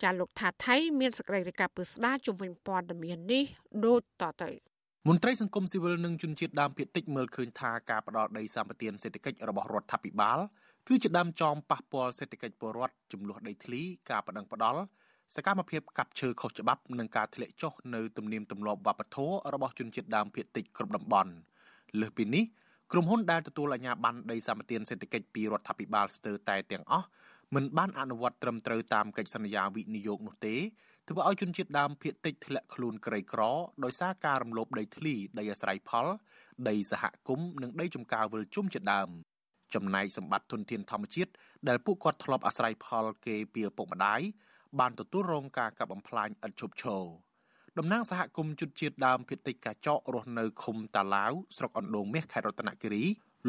[0.03, 3.43] ចាលោកថាថៃមានសេចក្តីរាយការណ៍ពឹស្ដាជំវិញព័ត៌មាននេះ
[3.85, 4.49] ដូចតទៅ
[5.09, 10.39] មន្ត្រីសង្គមស៊ីវិលនិងជនជាតិដើមភាគតិចមើលឃើញថាការផ្ដាល់ដីសម្បត្តិសេដ្ឋកិច្ចរបស់រដ្ឋាភិបាល
[10.87, 14.81] គឺជាដើមចមប៉ះពាល់សេដ្ឋកិច្ចពលរដ្ឋចំនួនដីធ្លីការបដិងផ្ដាល់
[15.35, 21.31] សកម្មភាពកាប់ឈើខុសច្បាប់និងការធ្លាក់ចុះនៅទំនៀមទម្លាប់វប្បធម៌របស់ជនជាតិដើមភាគតិចគ្រប់តំបន់
[21.99, 22.43] លើសពីនេះ
[22.91, 27.07] ក្រុមហ៊ុនដែលទទួលអាជ្ញាប័ណ្ណដីសម្បត្តិសេដ្ឋកិច្ចពីរដ្ឋាភិបាលស្ទើរតែទាំងអស់
[27.55, 30.55] មិនបានអនុវត្តត្រឹមត្រូវតាមកិច្ចសន្យាវិនិយោគនោះទេ
[31.09, 33.41] ធ្វើឲ្យជនជាតិដើមភាគតិចធ្លាក់ខ្លួនក្រីក្រ
[33.83, 36.07] ដោយសារការរំលោភដីធ្លីដីអាស្រ័យផល
[36.69, 39.09] ដីសហគមន៍និងដីចំការវិលជុំជាដើម
[39.75, 41.31] ចំណែកសម្បត្តិធនធានធម្មជាតិ
[41.67, 44.21] ដែលពួកគាត់ធ្លាប់អាស្រ័យផលគេពីឪពុកម្ដាយ
[44.79, 47.03] បានទទួលរងការកាប់បំផ្លាញឥតឈប់ឈរ
[47.77, 53.03] តំណាងសហគមន៍ជនជាតិដើមភាគតិចកាចករស់នៅឃុំតាឡាវស្រុកអណ្ដូងមាសខេត្តរតនគិរី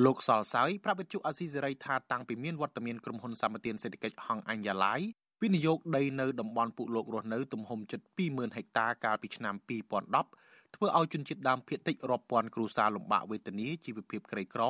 [0.05, 5.01] លោកសលសើយប្រាប់វិទ្យុអាស៊ីសេរីថាតាំងពីមានវត្តមានក្រុមហ៊ុនសម្បត្តិសេដ្ឋកិច្ចហងអញ្ញឡាយ
[5.43, 9.55] វិនិយោគដីនៅតំបន់ពុលោករស់នៅទំហំជិត20000ហិកតាកាលពីឆ្នាំ
[10.15, 14.63] 2010ធ្វើឲ្យជនជាតិដើមភាគតិចរាប់ពាន់គ្រួសារលំបាកវេទនាជីវភាពក្រីក្រ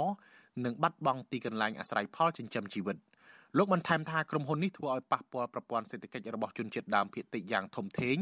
[0.64, 2.96] និងបាត់បង់ទីកន្លែងអាស្រ័យផលចិញ្ចឹមជីវិត
[3.58, 8.16] លោកបន្ថែមថាក្រុមហ៊ុននេះធ្វើឲ្យប៉ះពាល់ប្រព័ន្ធសេដ្ឋកិច្ចរបស់ជនជាតិដើមភាគតិចយ៉ាងធំធេង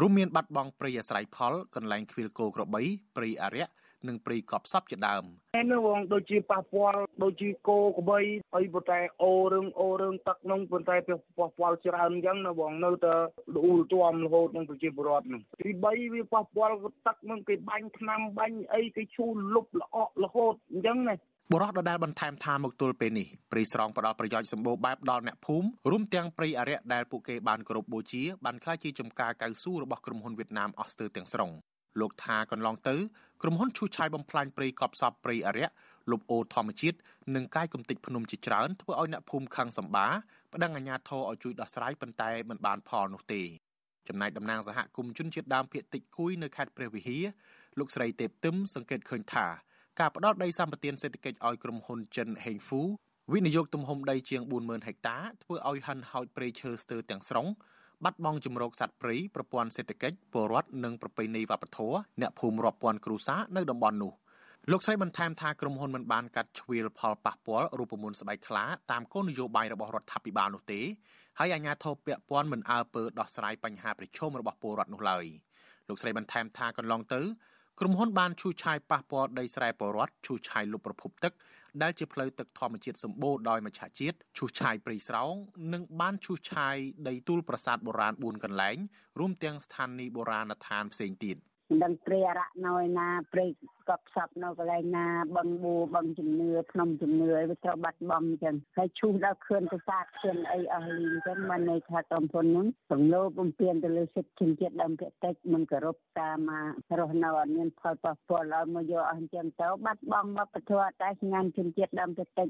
[0.00, 2.82] រួមមានបាត់បង់ព្រៃអាស្រ័យផលកន្លែងខ្វៀលគោក្របី
[3.16, 3.66] ព្រៃអរិយ
[4.08, 5.24] និងព្រៃកប់សពជាដើម
[5.72, 8.20] នៅវងដូចជាប៉ះពាល់ដូចជាគោក្របី
[8.54, 13.14] ហើយប៉ុន្តែអូរឿងអូរឿងទឹកនោះប៉ុន្តែប៉ះពាល់ច្រើនអញ្ចឹងនៅវងនៅតែ
[13.56, 21.14] លូលទាំរហូតនឹងប្រជាពលរដ្ឋនោះទី3វាប៉ះពាល់ទឹកនឹងគេបាញ់ថ្នាំបាញ់អីគេឈូសលុបល្អក់រហូតអញ្ចឹងណា
[21.52, 31.50] បុរសដដែលបន្ថែមថាមកទល់ពេលនេះព្រៃស្រងផ្ដល់ប្រយោជន៍សម្បូរបែបដល់អ្នកភូមិរួមទាំងព្រៃអរិយដែលពួកគេបានគោរពបូជាបានក្លាយជាចំការកៅស៊ូរបស់ក្រុមហ៊ុនវៀតណាមអស់ស្ទើរទាំងស្រុង
[32.00, 32.96] លោកថាកន្លងទៅ
[33.42, 35.68] ក្រុមហ៊ុនឈូសឆាយបំផ្លាញព្រៃកប់សពព្រៃអរិយ
[36.10, 36.98] លុបអូរធម្មជាតិ
[37.34, 40.08] និងកាយគំតិចភ្នំជាច្រើនធ្វើឲ្យអ្នកភូមិខឹងសម្បា
[40.54, 43.42] ប្តឹងអាជ្ញាធរឲ្យជួយដោះស្រាយប៉ុន្តែមិនបានផលនោះទេ
[44.08, 47.24] ចំណែកតំណាងសហគមន៍ជនជាតិដើមភាគតិចគួយនៅខេត្តព្រះវិហារ
[47.78, 49.46] លោកស្រីទេពទឹមសង្កេតឃើញថា
[50.00, 52.82] ការផ្ដល់ដីសម្បត្តិសេដ្ឋកិច្ចឲ្យក្រុមហ៊ុនចិនហេងហ្វូ
[53.32, 57.46] វិនិយោគទំហំដីជាង40000ហិកតាធ្វើឲ្យហិនហោចព្រៃឈើស្ទើរទាំងស្រុង
[58.04, 64.12] បាត់បង់ជំរកសត្វព្រៃប្រព័ន្ធសេដ្ឋកិច្ចពលរដ្ឋនិងប្រពៃណីវប្បធម៌អ្នកភូមិរាប់ពាន់គ្រួសារនៅតំបន់នោះ
[64.70, 70.80] លោកស្រីបន្ថែមថាក្រុមហ៊ុនមិនបានកាត់ជ្រៀលផលប៉ះពាល់រូបមន្តស្បែកខ្លាតាមគោលនយោបាយរបស់រដ្ឋាភិបាលនោះទេ
[71.38, 75.24] ហើយអាជ្ញាធរពាក់ព័ន្ធមិនអើពើដោះស្រាយបញ្ហាប្រឈមរបស់ពលរដ្ឋនោះឡើយ
[75.88, 77.20] លោកស្រីបន្ថែមថាកន្លងទៅ
[77.80, 81.32] ក្រុមហ៊ុនបានឈូសឆាយប៉ះពាល់ដីស្រែពលរដ្ឋឈូសឆាយលុបប្រភពទឹក
[81.82, 85.34] ដែលជាផ្លូវទឹកធម្មជាតិសម្បូរដោយមច្ឆជាតិឈូសឆាយព្រៃស្រោង
[85.72, 86.76] និងបានឈូសឆាយ
[87.08, 88.76] ដីទួលប្រាសាទបុរាណ4កន្លែង
[89.18, 91.36] រួមទាំងស្ថានីយ៍បុរាណដ្ឋានផ្សេងទៀត។
[91.68, 93.46] មិនដឹងព្រៃអរៈនៅឯណាព្រៃ
[93.88, 106.38] កប់សពនៅកន្លែងណាបឹងបួបឹងជំនឿភ្នំជំនឿអីវាត្រូវបាត់បង់អញ្ចឹងហើយឈូសដល់ខឿនប្រាសាទខឿនអីអស់លីអញ្ចឹងមិនន័យថាក្រុមហ៊ុនហ្នឹងរំលោភបំពានទៅលើសិទ្ធិជនជាតិដើមភាគតិចមិនគោរពតាម
[106.98, 112.48] រស់នៅអត់មានផលប៉ះពាល់ឲ្យមកយកអស់អញ្ចឹងទៅបាត់បង់វប្បធម៌តែស្ងាត់ជនជាតិដើមភាគតិច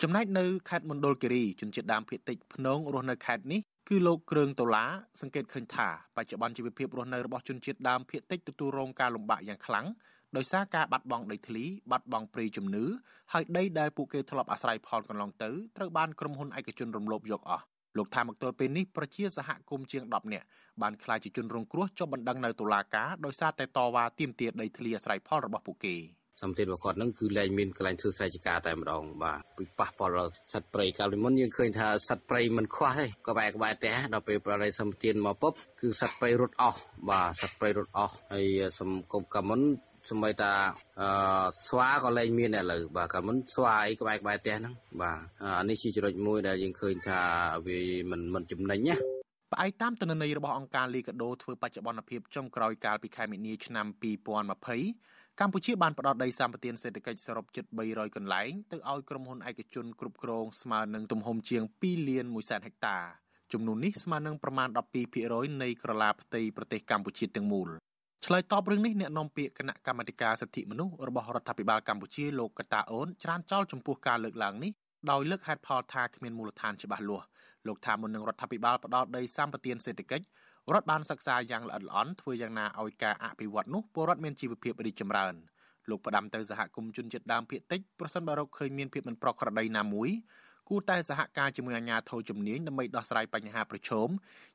[0.00, 9.86] ចំណែកនៅខេត្តមណ្ឌលគិរីជនជាតិដើមភាគតិចភ្នងរស់នៅខេត្តនេះគឺលោកគ្រឿងដុល្លារសង្កេតឃើញថាបច្ចុប្បន្នជីវភាពរស់នៅរបស់ជនជាតិដើមភាគតិចទទួលរងការលំបាកយ៉ាងខ្លាំង
[10.36, 12.84] ដោយសារការបាត់បង់ដីធ្លីបាត់បង់ព្រៃជំនឿ
[13.32, 17.64] ហើយដីដែលពួកគេធ្លាប់អាស្រ័យផលកន្លងទៅត្រូវបានក្រុមហ៊ុនឯកជនរំលោភយកអស់
[17.96, 20.46] លោកថាមកទល់ពេលនេះប្រជាសហគមន៍ជាង10នាក់
[20.82, 25.96] បានក្លាយជាជនរងគ្រោះជាប់បណ្ដឹងនៅតុលាការដោយសារតែតវ៉ាទាមទារដីធ្លីអាស្រ័យផលរបស់ពួកគេ។
[26.42, 38.46] សម្ពាធរបស់គាត់ហ្នឹងគឺលែងមានកន្លែងធ្វើស្រែចម្ការតែម្ដងបាទពីប៉ះពាល់ដល់សត្វព្រៃកាលពីមុនយើងឃើញថាសត្វព្រៃមិនខ្វះទេក្បែរក្បែរផ្ទះដល់ពេលប្រដីសម្ពាធមកពុបគឺសត្វព្រៃរត់អស់បាទសត្វព្រៃរត់អស់ហើយ
[38.80, 39.60] សង្គមកាមុន
[40.10, 40.52] សម្បីតា
[41.00, 41.08] អឺ
[41.68, 45.18] ស្វាក៏លែងមានឥឡូវបាទកាលមុនស្វាអីក្បែរក្បែរផ្ទះហ្នឹងបាទ
[45.58, 47.20] អានេះជាចំណុចមួយដែលយើងឃើញថា
[47.66, 48.96] វាមិនមិនចំណេញណា
[49.52, 53.86] ផ្អែកតាមទិន្នន័យរបស់អង្គការលីកាដូធ្វើបច្ចុប្បន្នភាពចុងក្រោយកាលពីខែមិនិនាឆ្នាំ
[54.62, 62.98] 2020 កម្ពុជាបានផ្ដល់ដីសម្បត្តិសេដ្ឋកិច្ចសរុបជិត300កន្លែងទៅឲ្យក្រុមហ៊ុនឯកជនគ្រប់គ្រងស្មើនឹងទំហំជាង2លាន1សែនហិកតា
[63.52, 64.68] ចំនួននេះស្មើនឹងប្រមាណ
[65.14, 67.68] 12%នៃក្រឡាផ្ទៃប្រទេសកម្ពុជាទាំងមូល
[68.26, 74.72] ឆ្លើយតបរឿងនេះអ្នកនាំពាក្យគណៈកម្មាធិការសិទ្ធិមនុស្សរបស់រដ្ឋាភិបាលកម្ពុជាលោកកតាអូនច្រានចោលចំពោះការលើកឡើងនេះ
[75.10, 77.26] ដោយលើកហេតុផលថាគ្មានមូលដ្ឋានច្បាស់លាស់
[77.66, 80.24] លោកថាមុននឹងរដ្ឋាភិបាលផ្ដល់ដីសម្បត្តិសេដ្ឋកិច្ច
[80.70, 85.34] រដ្ឋបានសិក្សាយ៉ាងល្អិតល្អន់ធ្វើយ៉ាងណាឲ្យការអភិវឌ្ឍនោះពលរដ្ឋមានជីវភាពរីកចម្រើន
[85.90, 90.10] លោកផ្ដាំទៅសហគមន៍ជនជាតិដើមភាគតិចប្រសិនបើរកឃើញមានភាពមិនប្រក្រតីណាមួយ
[90.68, 94.08] គួរតែសហការជាមួយអាជ្ញាធរជំនាញដើម្បីដោះស្រាយបញ្ហាប្រឈម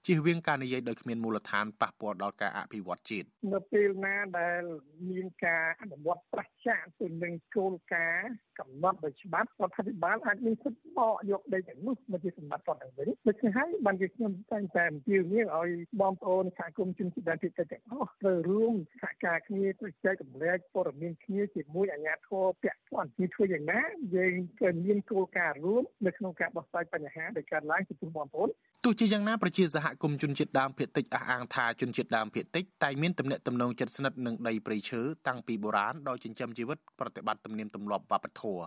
[0.06, 4.62] ជៀសវាងការនិយាយដោយគ្មានមូលដ្ឋានប៉ះពាល់ដល់ការអភិវឌ្ឍជាតិនៅពេលណាដែល
[5.10, 15.69] មានការអនុវត្តប្រ ឆាំងទៅនឹងគោលការណ៍កំណត់ដោយច្បាប់រដ្ឋាភិបាលអាចមានសិទ្ធិបកយកដីទាំងនោះមកជាសម្បត្តិគាត់ទៅវិញដូច្នេះហើយបានជាខ្ញុំតែងតែអំពាវនាវឲ្យ
[16.01, 23.82] បងប្អូនសហគមន៍ជនជាតិដើមភាគតិចទាំងអស់ត្រូវរួមសហការគ្នាទៅចែករំលែកព័ត៌មានគ្នាជាមួយអាជ្ញាធរពាក់ព័ន្ធនេះធ្វើយ៉ាងណា
[24.15, 28.49] យើងក៏មានគោលការណ៍រួមនៅក្នុងការដោះស្រាយបញ្ហាដែលកើតឡើងចំពោះបងប្អូន
[28.86, 38.63] ទោះជាយ៉ាងណាប្រជាសហគមន៍ជនជាតិដើមភាគតិចអះអាងថាជនជាតិដើមភាគតិចតែមានទំនាក់ទំនងជិតស្និទ្ធនឹងដីព្រៃឈើតាំងពីបុរាណដោយចិញ្ចឹមជីវិតប្រតិបត្តិទំនៀមទម្លាប់វប្បធម៌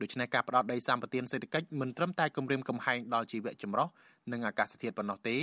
[0.00, 3.88] ដូច្នេះការផ្ដោតដីសម្បត្តិសេដ្ឋកិច្ចមិនត្រឹមតែគម្រាមកំហែងដល់ជីវៈចម្រុះ
[4.32, 5.36] និងអាកាសធាតុប៉ុណ្ណោះទេ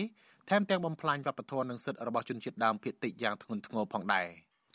[0.49, 4.27] ថែមទាំងបំផ្លាញវប្បធម៌និងសិទ្ធិរបស់ជនជាតិដើមភាគតិចយ៉ាងធ្ងន់ធ្ងរផងដែរ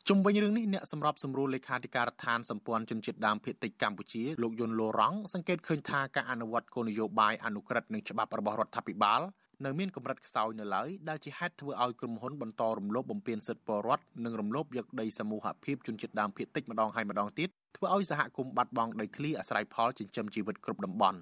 [0.08, 9.20] ជុំវិញរឿងនេះអ្នកសម្របសម្រួលលេខាធិការដ្ឋានសម្ព័ន្ធជនជាតិដើមភាគតិចកម្ពុជាលោកយុនលូរ៉ង់សង្កេតឃើញថាការអនុវត្តគោលនយោបាយអនុក្រឹត្យនិងច្បាប់របស់រដ្ឋាភិបាល
[9.64, 21.18] នៅមានកម្រិតខ្សោយនៅឡើយដែលជាហេតុធ្វើឲ្យក្រុមហ៊ុនបន្តរំលោភបំពានសិទ្ធិពលរដ្ឋនិងរំលោភយកដីសមូហភាពជនជាតិដើមភាគតិចម្ដងហើយម្ដងទៀតធ្វើឲ្យសហគមន៍បាត់បង់ដីធ្លីអាស្រ័យផលចិញ្ចឹមជីវិតគ្រប់តំបន់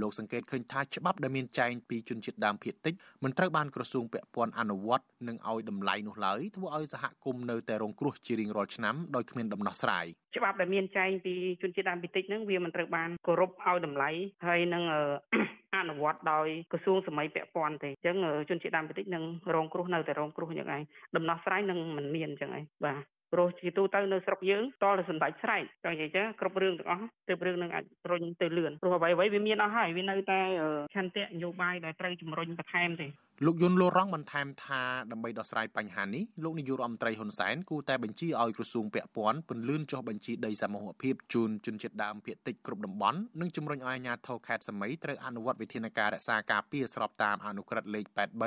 [0.00, 14.10] លោកសង្កេតឃើញថាច្បាប់ដែលមានចែងពីជនជាតិដើមភាគតិចមិនត្រូវបានក្រសួងពាក់ព័ន្ធអនុវត្តនិងឲ្យតម្លៃនោះឡើយធ្វើឲ្យសហគមន៍នៅតែរងគ្រោះជារៀងរាល់ឆ្នាំដោយគ្មានដំណោះស្រាយច្បាប់ដែលមានចែងពីជនជាតិដើមភាគតិចហ្នឹងវាមិនត្រូវបានគោរពឲ្យតម្លៃ
[14.46, 14.82] ហើយនឹង
[15.76, 18.16] អនុវត្តដោយក្រសួងសម័យពាក់ព័ន្ធទេអញ្ចឹង
[18.50, 19.24] ជនជាតិដើមភាគតិចនឹង
[19.54, 20.82] រងគ្រោះនៅតែរងគ្រោះយ៉ាងឯង
[21.16, 30.40] ដំណោះស្រាយនឹងមិនមានអញ្ចឹងឯងបាទ ព្រោះជាទូទៅនៅស្រុកយើងតតែសម្ដេចស្រែកចង់និយាយចឹងគ្រប់រឿងទាំងអស់ទើបរឿងនឹងអាចរុញទៅលឿនព្រោះអ្វីៗវាមានអស់ហើយវានៅតែ
[30.94, 33.08] ឆន្ទៈនយោបាយដែលត្រូវជំរុញបន្ថែមទេ
[33.46, 48.06] លោកយុនលូរ៉ង់បន្ថែមថាដើម្បីដោះស្រាយបញ្ហានេះលោកនាយករដ្ឋមន្ត្រីហ៊ុនសែនគូតែបញ្ជាឲ្យក្រសួងពាក់ព័ន្ធពន្លឿនចុះបញ្ជីដីសមូហភាពជូនជនជាតិដើមភាគតិចគ្រប់តំបន់និងជំរុញឲ្យអាជ្ញាធរខេត្តសមីត្រូវអនុវត្តវិធានការរក្សាការពារស្របតាមអនុក្រឹត្យលេខ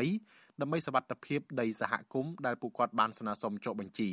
[0.09, 4.11] 83ដើម្បីសវត្ថិភាពដីសហគមន៍ដែលពួកគាត់បានស្នើសុំចុះបញ្ជី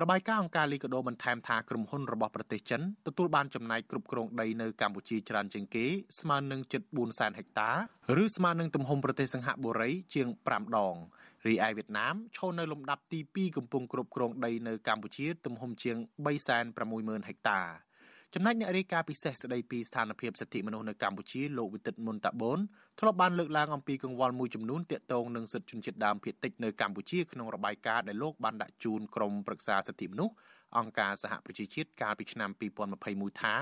[0.00, 5.86] របាយការណ៍អង្គការលីកាដូបន្ថែមថាក្រុមហ៊ុនរបស់ប្រទេសចិនទទួលបានចំណាយគ្រប់គ្រងដីនៅកម្ពុជាច្រើនជាងគេ
[6.20, 7.70] ស្មើនឹងជិត4សែនហិកតា
[8.22, 10.96] ឬស្មើនឹងទំហំប្រទេសសិង្ហបុរីជាង5ដង
[11.46, 15.96] រីឯវៀតណាមឈរនៅលំដាប់ទី2កំពុងគ្រប់គ្រងដីនៅកម្ពុជាទំហំជាង
[16.62, 17.60] 360,000ហិកតា
[18.34, 22.58] ចំណែកអ្នករាយការណ៍ពិសេសស្ដីពីស្ថានភាពសិទ្ធិមនុស្សនៅកម្ពុជាលោកវិទិតមុនតាបូន
[23.00, 30.34] ធ្លាប់បានលើកឡើងអំពីកង្វល់មួយចំនួនទាក់ទងនឹងសិទ្ធិជនជាតិដើមភាគតិចនៅកម្ពុជាក្នុងរបាយការណ៍ដែលលោកបានដាក់ជូនក្រមប្រឹក្សាសិទ្ធិមនុស្ស
[30.78, 32.50] អង្គការសហប្រជាជាតិកាលពីឆ្នាំ
[32.96, 33.54] 2021ថា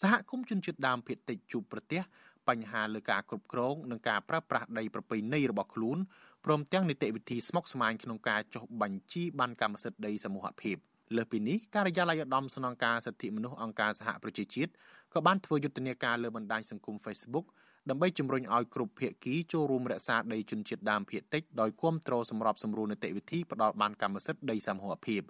[0.00, 2.00] សហគមន៍ជនជាតិដើមភាគតិចជួបប្រទះ
[2.48, 5.98] បញ្ហាលើការគ្រប់គ្រងនិងការប្រើប្រាស់ដីប្រពៃណីរបស់ខ្លួន
[6.44, 10.78] ព្រមទាំងនីតិវិធីស្មុគស្មាញក្នុងការចុះបញ្ជីបានកម្មសិទ្ធិដីសមូហភាព។
[11.16, 14.70] លើសពីនេះការិយាល័យឧត្តមស្នងការសិទ្ធិមនុស្សអង្គការសហប្រជាជាតិ
[15.14, 17.46] ក៏បានធ្វើយុទ្ធនាការលើបណ្ដាញសង្គម Facebook
[17.90, 25.22] ដើម្បីជំរុញឲ្យគ្រប់ភាគីចូលរួមរក្សាដីជនជាតិដើមភាគតិចដោយគ្រប់គ្រងសម្របសម្រួលនីតិវិធីផ្ដល់បានកម្មសិទ្ធិដីសមូហភាព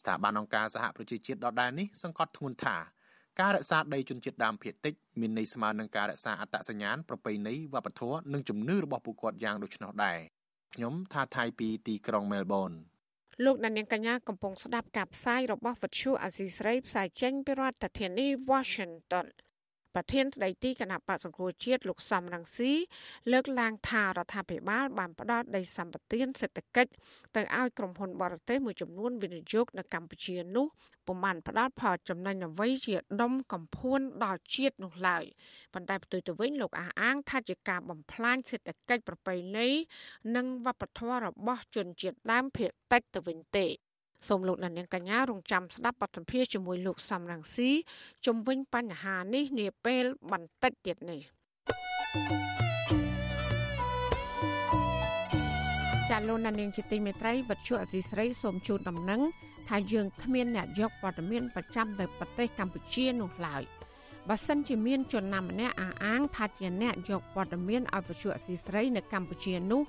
[0.00, 2.76] ស្ថាប័នអង្គការសហប្រជាជាតិដដែលនេះសង្កត់ធ្ងន់ថា
[3.40, 10.18] ការរក្សាដីជនជាតិដើមភាគតិចមានន័យស្មើនឹងការរក្សាអត្តសញ្ញាណប្រពៃណីវប្បធម៌និងជំនឿរបស់ពួកគាត់យ៉ាងដូច្នោះដែរ
[10.74, 12.72] ខ្ញុំថាថៃពីទីក្រុងមែលប៊ន
[13.44, 19.26] លោកដានៀងកញ្ញាកំពុងស្ដាប់ការផ្សាយរបស់វិទ្យុអាស៊ីស្រីផ្សាយចេញពីរដ្ឋធានី Washington
[19.96, 22.72] ប្រធានស្ដីទីគណៈបក្សសង្គ្រោះជាតិលោកសំរងស៊ី
[23.32, 26.90] លើកឡើងថារដ្ឋាភិបាលបានផ្ដល់ដីសម្បត្តិសេដ្ឋកិច្ច
[27.36, 30.66] ទៅឲ្យក្រុមហ៊ុនបរទេសមួយចំនួនវិនិយោគនៅកម្ពុជានោះ
[31.06, 35.24] ពុំបានផ្ដល់ផលចំណេញអ្វីជាដុំកំភួនដល់ជាតិនោះឡើយ
[35.74, 39.68] ប៉ុន្តែផ្ទុយទៅវិញលោកអះអាង ថាជាការបំផ្លាញសេដ្ឋកិច្ចប្រពៃណី
[40.36, 43.66] និងវប្បធម៌របស់ជនជាតិដើមភាគតិចទៅវិញទេ
[44.28, 47.70] សូមលោកអ្នកនាងកញ្ញារងចាំស្ដាប់បទសម្ភាសជាមួយលោកសំរងស៊ី
[48.26, 51.20] ជំវិញបញ្ហានេះនាពេលបន្តិចទៀតនេះ
[56.10, 59.20] ចាលោកអ្នកនាងជាទីមេត្រីវັດជុអសីស្រីសូមជូនដំណឹង
[59.68, 63.62] ថាយើងគ្មានអ្នកយកព័ត៌មានប្រចាំទៅប្រទេសកម្ពុជានោះឡើយ
[64.28, 69.82] បើសិនជាមានជនណាម្នាក់អះអាងថាជាអ្នកយកព័ត៌មានឲ្យវិទ្យុអសីស្រីនៅកម្ពុជានោះ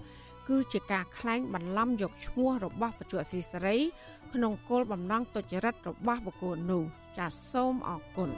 [0.48, 3.78] គឺជាការក្លែងបន្លំយកឈ្មោះរបស់បច្ចុប្បន្នស៊ីសេរី
[4.34, 6.84] ក្នុងគោលបំណងទុច្ចរិតរបស់បុគ្គលនោះ
[7.18, 8.30] ចាសសូមអរគុណ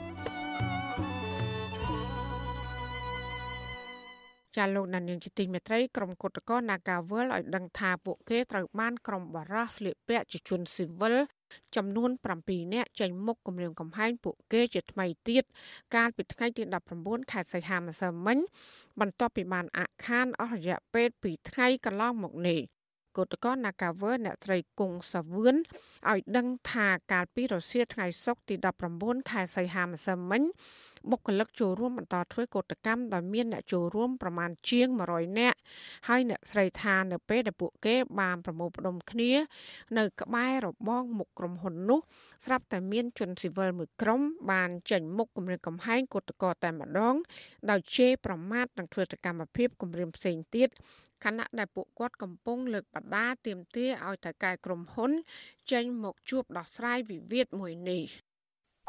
[4.58, 11.16] ចាលោកណានៀងជាទីមេត្រីក្រុមគុតកោ Nagawal ឲ្យដឹងថាពួកគេត្រូវបានក្រុមបារោះស្លៀកពាក់ជាជនស៊ីវិល
[11.76, 12.10] ចំនួន
[12.42, 15.44] 7នាក់ចេញមុខគម្រាមកំហែងពួកគេជាថ្មីទៀត
[15.96, 16.64] កាលពីថ្ងៃទី
[16.98, 18.38] 19ខែសីហាម្សិលមិញ
[19.00, 22.60] បន្ទាប់ពីបានអាក់ខានអស់រយៈពេល2ថ្ងៃកន្លងមកនេះ
[23.18, 25.56] គតកោ Nagawer អ្នកស្រីគង់សាវឿន
[26.10, 28.56] ឲ្យដឹងថាកាលពីរសៀលថ្ងៃសុក្រទី
[28.94, 30.44] 19ខែសីហាម្សិលមិញ
[31.10, 35.58] បុគ្គលិកចូលរួមបន្តធ្វើកោតកម្មដោយមានអ្នកចូលរួមប្រមាណជាង100នាក់
[36.08, 39.32] ហើយអ្នកស្រីថានៅពេលដែលពួកគេបានប្រមូលផ្ដុំគ្នា
[39.98, 42.00] នៅ ក្បែររបងមុខក្រុមហ៊ុននោះ
[42.46, 47.16] ស្រាប់តែមានជនស៊ីវិលមួយក្រុមបានចេញមុខគម្រាមកំហែងកោតក្រតែម្ដង
[47.70, 50.70] ដោយជេរប្រមាថនិងធ្វើសកម្មភាពគម្រាមផ្សេងទៀត
[51.26, 55.12] ខណៈដែលពួកគាត់កំពុងលើកបដាទាមទារឲ្យតកែក្រុមហ៊ុន
[55.72, 58.04] ចេញមកជួបដោះស្រាយវិវាទមួយនេះ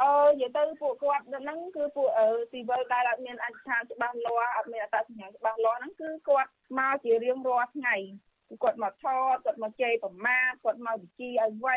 [0.00, 2.08] អឺនិយាយទៅពួកគាត់ហ្នឹងគឺពួក
[2.52, 7.96] ស៊ីវិលដែលអត់មានអធិដ្ឋានច្បាស់លាស់អត់មានអត្តសញ្ញាណច្បាស់លាស់ហ្នឹងគឺគាត់មកជារៀងរាល់ថ្ងៃ
[8.62, 11.76] គាត់មកថតគាត់មកជេរប្រមាថគាត់មកវិជាឲ្យវៃ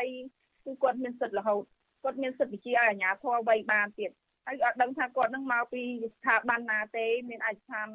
[0.64, 1.64] គឺគាត់មានសិទ្ធិរហូត
[2.04, 4.10] គាត់មានសិទ្ធិវិជាឲ្យអាជ្ញាធរវៃបានទៀត
[4.46, 5.82] ហើយអត់ដឹងថាគាត់នឹងមកពី
[6.14, 7.88] ស្ថាប័នណាទេមានអធិដ្ឋាន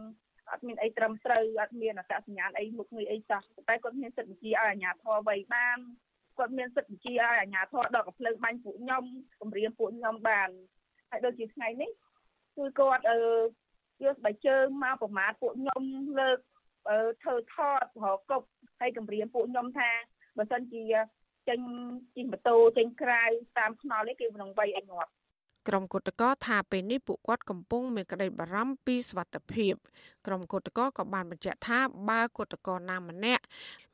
[0.51, 5.77] អត់មានអីត្រឹមត្រូវអត់មានអត្តសញ្ញាណអីមុខងារអីសោះតែគាត់មានសិទ្ធិវិជាឲ្យអាជ្ញាធរវៃបាន
[6.39, 9.03] គាត់មានសិទ្ធិវិជាឲ្យអាជ្ញាធរដកកំភ្លើងបាញ់ពួកខ្ញុំ
[9.41, 10.49] គម្រាមពួកខ្ញុំបាន
[11.09, 11.91] ហើយដូចជាថ្ងៃនេះ
[12.57, 13.19] គឺគាត់អឺ
[14.03, 15.81] យកស្បែកជើងមកប្រមាថពួកខ្ញុំ
[16.19, 16.37] លើក
[17.23, 18.47] ធ្វើថតរកគប់
[18.79, 19.89] ហើយគម្រាមពួកខ្ញុំថា
[20.37, 20.83] បើសិនជា
[21.47, 21.59] ចេញ
[22.15, 23.23] ជិះម៉ូតូចេញក្រៅ
[23.59, 25.11] តាមថ្នល់នេះគឺមិននឹងវៃឲ្យងាប់
[25.67, 29.73] ក្រុមគឧតកោថាពេលនេះពួកគាត់កំពុងមានក្តីបារម្ភពីសុវត្ថិភាព
[30.25, 33.43] ក្រុមគឧតកោក៏បានបញ្ជាក់ថាបើគឧតកោណាម្នាក់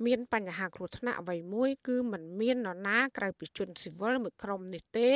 [0.06, 5.10] មានបញ្ហាគ្រោះថ្នាក់អ្វីមួយគឺមិនមាននរណាក្រៅពីជនស៊ីវិលមួយក្រុមនេះទេ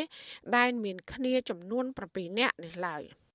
[0.56, 3.04] ដែលមានគ្នាចំនួន7នាក់នេះឡើយ។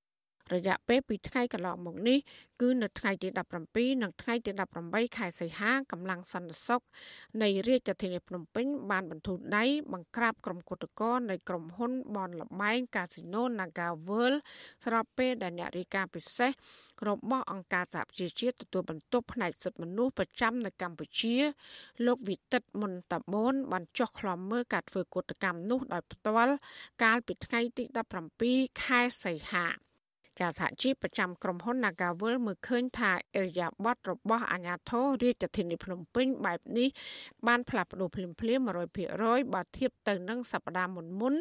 [0.53, 2.19] រយៈពេលពីថ្ងៃកន្លងមកនេះ
[2.61, 3.29] គឺនៅថ្ងៃទី
[3.67, 4.51] 17និងថ្ងៃទី
[4.85, 6.83] 18ខែសីហាកម្លាំងសន្តិសុខ
[7.43, 14.39] នៃរាជធានីភ្នំពេញបានបន្ធូរដៃបង្ក្រាបក្រុមគុតកោនៃក្រុមហ៊ុនបនលបែងកាស៊ីណូ Naga World
[14.85, 16.53] ស្របពេលដែលអ្នករាយការណ៍ពិសេស
[17.09, 21.37] របស់អង្គការសហប្រជាជាតិទទួលបន្ទុកផ្នែកសិទ្ធិមនុស្សប្រចាំនៅកម្ពុជា
[22.07, 26.55] លោកវិទិតមុនតាបូនបានចុះខ្លំមើលការធ្វើកុតកម្មនោះដោយផ្ទាល់
[27.03, 27.85] កាលពីថ្ងៃទី
[28.35, 29.67] 17ខែសីហា
[30.41, 36.89] ចាសហជីពប្រចាំក្រុមហ៊ុន Nagawal មើលឃើញថាអរិយាប័ត្ររបស់អាជ្ញាធររាជធានីភ្នំពេញបែបនេះ
[37.47, 38.61] បានផ្លាស់ប្ដូរភ្លាមភ្លាម
[39.07, 41.35] 100%បើធៀបទៅនឹងសប្តាហ៍មុនមុន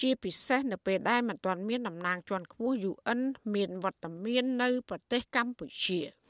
[0.00, 3.20] ជាពិសេសនៅពេលដែលមិនទាន់មានតំណាងជាន់ខ្ពស់ UN
[3.54, 6.00] មានវត្តមាននៅប្រទេសកម្ពុជា។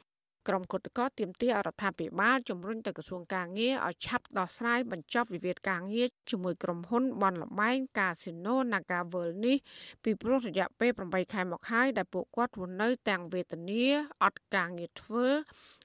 [0.48, 9.56] ក្រុមគឧតកោទៀមទារដ្ឋាភិបាលជំរុញទៅក្រសួងការងារឲ្យឆាប់ដោះស្រាយបញ្ចប់វិវាទការងារជាមួយក្រុមហ៊ុនបនលបែងកាស៊ីណូ Naga World នេះ
[10.04, 13.84] ពីព្រោះរយៈពេល8ខែមកហើយដែលពួកគាត់រស់នៅទាំងវេទនា
[14.24, 15.26] អត់ការងារធ្វើ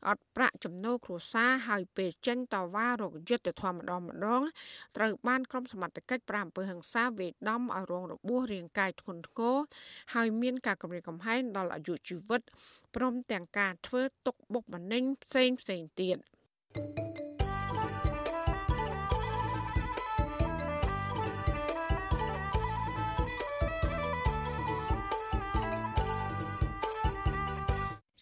[0.08, 4.42] អត់ប្រាក់ចំណូលគ្រួសារហើយពេលចេញតវ៉ារោគយុទ្ធធម្មម្ដងម្ដង
[4.98, 9.58] ត្រូវបានក្រុមសមត្ថកិច្ចប្រាំអំពើហិង្សាវេដំឲ្យរងរបួសរាងកាយធ្ងន់ធ្ងរ
[10.14, 12.42] ហើយមានការគំរាមកំហែងដល់អាយុជីវិត
[12.96, 16.18] ព្រមទាំងការធ្វើទុកបុកម្នេញផ្សេងផ្សេងទៀត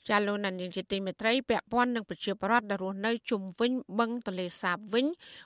[0.10, 5.06] ចាលោកនានីជាទីមេត្រីពាក់ព័ន្ធនឹងប្រជាប្រដ្ឋដែលរស់នៅជុំវិញបឹងទលេសាបវិញ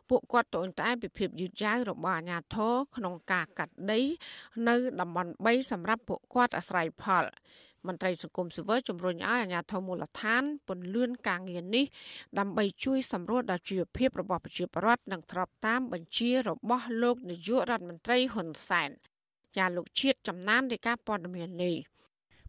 [0.09, 3.99] ពួកគាត់ត្អូញត្អែពីភាពយឺតយ៉ាវរបស់អាជ្ញាធរក្នុងការកាត់ដី
[4.67, 7.25] នៅតំបន់3សម្រាប់ពួកគាត់អាស្រ័យផល
[7.87, 11.85] មន្ត្រីសង្គមស៊ីវិលជំរុញឲ្យអាជ្ញាធរមូលដ្ឋានពន្លឿនការងារនេះ
[12.39, 18.89] ដើម្បីជួយសម្រួលដល់ជីវភាពរបស់ប្រជាពលរដ្ឋនិងស្របតាមបញ្ជារបស់លោកនាយករដ្ឋមន្ត្រីហ៊ុនសែន
[19.57, 21.75] ជាលោកជាតិចំណាននៃការព័ត៌មាននេះ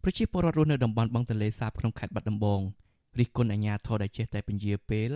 [0.02, 2.60] ប្រជាពលរដ្ឋរស់នៅតំបន់បឹងទន្លេសាបក្នុងខេត្តបាត់ដំបង
[3.18, 5.10] រិះគន់អាជ្ញាធរដែលចេះតែពន្យាពេល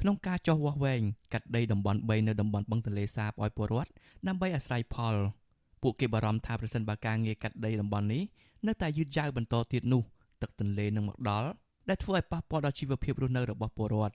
[0.00, 3.90] ក្នុងការចោះវាស់វែងកាត់ដីតំបន់3នៅតំបន់បឹងទន្លេសាបឲ្យពលរដ្ឋ
[4.26, 5.14] ដើម្បីអាស្រ័យផល
[5.82, 8.22] ពួកគេបារម្ភថាប្រសិនបើការងារកាត់ដីតំបន់នេះ
[8.66, 10.02] នៅតែយឺតយ៉ាវបន្តទៀតនោះ
[10.42, 11.48] ទឹកទន្លេនឹងមកដល់
[11.88, 14.14] ដែលធ្វើឲ្យប៉ះពាល់ដល់ជីវភាពរស់នៅរបស់ពលរដ្ឋ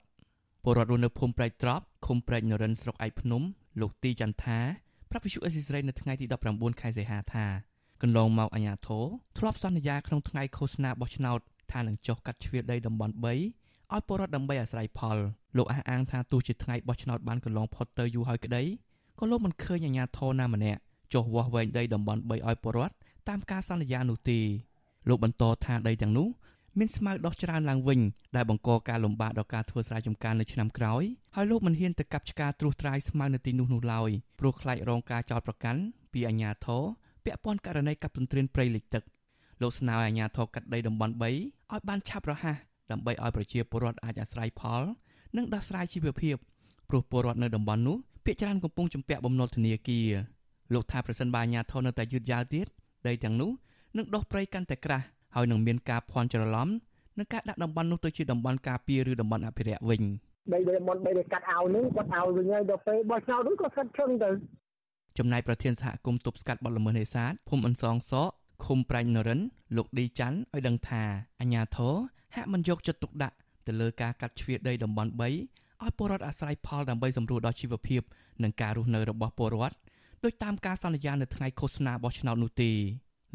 [0.62, 3.42] ពលរដ្ឋរស់នៅភូមិប្រែកត្រប់ឃុំប្រែកនរិនស្រុកឯកភ្នំ
[3.80, 4.58] លោកទីចន្ទថា
[5.10, 7.46] ប្រាប់វិសុអេស៊ីសរ៉ៃនៅថ្ងៃទី19ខែសីហាថា
[8.02, 9.04] កន្លងមកអាញាធរ
[9.38, 11.38] ធ្លាប់សន្យាក្នុងថ្ងៃឃោសនាបោះឆ្នោត
[11.72, 13.40] ថានឹងចុះកាត់ជ្រៀតដីតំបន់3ឲ្យ
[14.06, 15.16] ពលរដ្ឋដើម្បីអាស្រ័យផល
[15.56, 18.62] លោកអះអាងថាទោះជាថ្ងៃបោះឆ្នោតបានកន្លងផុតទៅយូរហើយក្តី
[19.18, 20.80] ក៏លោកមិនឃើញអាញាធរណាម្នាក់
[21.12, 22.94] ចុះវាស់វែងដីតំបន់3ឲ្យពលរដ្ឋ
[23.28, 24.40] តាមការសន្យានោះទេ
[25.08, 26.28] លោកបន្តថាដីទាំងនោះ
[26.78, 28.00] មានស្មៅដុះច្រើនឡើងវិញ
[28.36, 31.02] ដែលបង្កការលំបាកដល់ការធ្វើស្រែចម្ការនៅឆ្នាំក្រោយ
[31.36, 34.10] ហើយលោកមិនហ៊ានទៅកាប់ឆ្ការត្រួសត្រាយស្មៅនៅទីនោះនោះឡើយ
[34.40, 35.80] ព្រោះខ្លាចរងការចោទប្រកាន់
[36.12, 36.82] ពីអាជ្ញាធរ
[37.24, 39.02] ពាក់ព័ន្ធករណីកាប់ទន្ទ្រានព្រៃលិចទឹក
[39.62, 41.36] លោកស្នើឲ្យអាជ្ញាធរកាត់ដីតំបន់3ឲ្យ
[41.88, 42.56] បានឆាប់រហ័ស
[42.90, 44.82] ដើម្បីឲ្យប្រជាពលរដ្ឋអាចអាស្រ័យផល
[45.36, 46.36] និងដោះស្រាយជីវភាព
[46.88, 50.08] ព្រោះពលរដ្ឋនៅតំបន់នោះភាគច្រើនកំពុងជំពាក់បំណុលធនាគារ
[50.74, 52.66] លោកថាប្រសិនបើអាជ្ញាធរនៅតែយឺតយ៉ាវទៀត
[53.08, 53.50] ដីទាំងនោះ
[53.96, 55.04] នឹងដុះព្រៃកាន់តែក្រាស់
[55.36, 56.68] ហើយនឹងមានការភ័ន្តច្រឡំ
[57.18, 60.02] នឹងការដាក់តំបន់នោះទៅជាតំបន់ការពារឬតំបន់អភិរក្សវិញ
[60.54, 64.30] ដីតំបន់ដីដែលកាត់ឲ្យនឹងគាត់ឲ្យវិញហើយដល់ពេលបោះឆ្នោតនោះក៏ស្កាត់ឈឹងទៅ
[65.18, 68.30] ចំណែកប្រធានសហគមន៍ទប់ស្កាត់បទល្មើសនេសាទភូមិអន្សងសក
[68.66, 69.40] ឃុំប្រាញ់នរិន
[69.76, 71.02] លោកឌីច័ន្ទឲ្យដឹងថា
[71.40, 71.94] អាញាធរ
[72.36, 75.34] ហាក់មិនយកចិត្តទុកដាក់ទៅលើការកាត់ជ្រៀតដីតំបន់3ឲ្យ
[75.96, 78.02] ពលរដ្ឋអាស្រ័យផលដើម្បីសម្រួលដល់ជីវភាព
[78.42, 79.76] និងការរស់នៅរបស់ពលរដ្ឋ
[80.24, 82.70] ដោយតាមការសន្យានៅថ្ងៃឃោសនាបោះឆ្នោតនោះទេ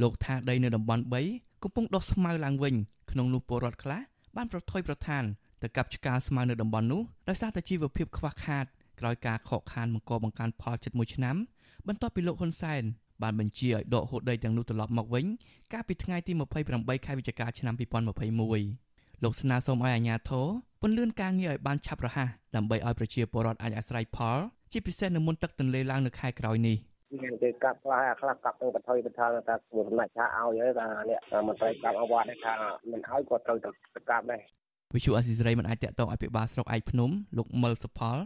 [0.02, 1.04] លោកថាដីនៅតំបន់
[1.34, 2.76] 3កំពុងដុះស្មៅឡើងវិញ
[3.12, 4.02] ក្នុងនោះពលរដ្ឋខ្លះ
[4.36, 5.24] បានប្រថុយប្រឋាន
[5.62, 8.66] ទៅកັບឆ្កាស្មៅនៅតំបន់នោះដោយសារតែជីវភាពខ្វះខាត
[9.00, 11.36] ក្រោយការខកខានបង្កបង្កើនផលជិត1ឆ្នាំ
[11.88, 12.84] បន្ទាប់ពីលោកហ៊ុនសែន
[13.24, 15.26] បានបញ្ជាឲ្យដកហូតដីទាំងនោះត្រឡប់មកវិញ
[15.74, 16.32] កាលពីថ្ងៃទី
[16.70, 20.48] 28ខែវិច្ឆិកាឆ្នាំ2021លោកស្នើសុំឲ្យអាជ្ញាធរ
[20.82, 24.40] ពន្យាការងារឲ្យបានឆាប់រហ័សដើម្បីឲ្យប្រជាពលរដ្ឋអាចអាស្រ័យផល
[24.72, 26.78] ជាពិសេសនៅមុនទឹកទន្លេឡើងនៅខែក្រោយនេះ
[27.24, 32.54] មានគេកាប់ខ្លះខ្លះកាប់ទៅបន្ថយបន្ថយថាគួរសម្ដេចថាឲ្យហើយថានេះមន្ត្រីកាប់អវត្តថា
[32.92, 33.70] មិនឲ្យក៏ត្រូវទៅ
[34.10, 34.42] កាប់ដែរ
[34.96, 38.18] វិសុអស៊ីសេរីមិនអាចតាក់ទងអភិបាលស្រុកឯកភ្នំលោកមុលសុផល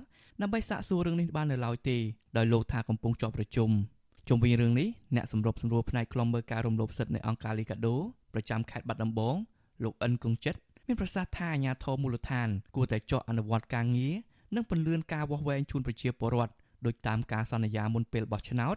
[0.41, 1.97] ដើម្បីសាកសួររឿងនេះបាននៅឡើយទេ
[2.37, 3.69] ដោយលោកថាកំពុងជាប់ប្រជុំ
[4.27, 7.95] ជុំវិញរឿងនេះអ្នកសម្របសម្រួលផ្នែកខ្លំមើលការរំលោភសិទ្ធិនៃអង្គការលីកាដូ
[8.33, 9.35] ប្រចាំខេត្តបាត់ដំបង
[9.83, 10.55] លោកអិនគង្ជិត
[10.87, 14.15] មានប្រសាសន៍ថាអាញាធរមូលដ្ឋាន គួរតែចុះអនុវត្តការងារ
[14.55, 16.53] និងពន្លឿនការវាស់វែងជូនប្រជាពលរដ្ឋ
[16.85, 18.75] ដោយតាមការសន្យាមុនពេលបោះឆ្នោត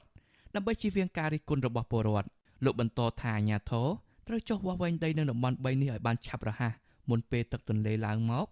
[0.55, 2.29] ដើម្បីជៀសវាងការរិះគន់របស់ពលរដ្ឋ
[2.65, 3.87] លោកបន្តថាអាញាធរ
[4.27, 6.73] ត្រូវចុះវាស់វែងដីនៅតំបន់3នេះឲ្យបានឆាប់រហ័ស
[7.11, 8.47] មុនពេលទឹកទន្លេឡើងមក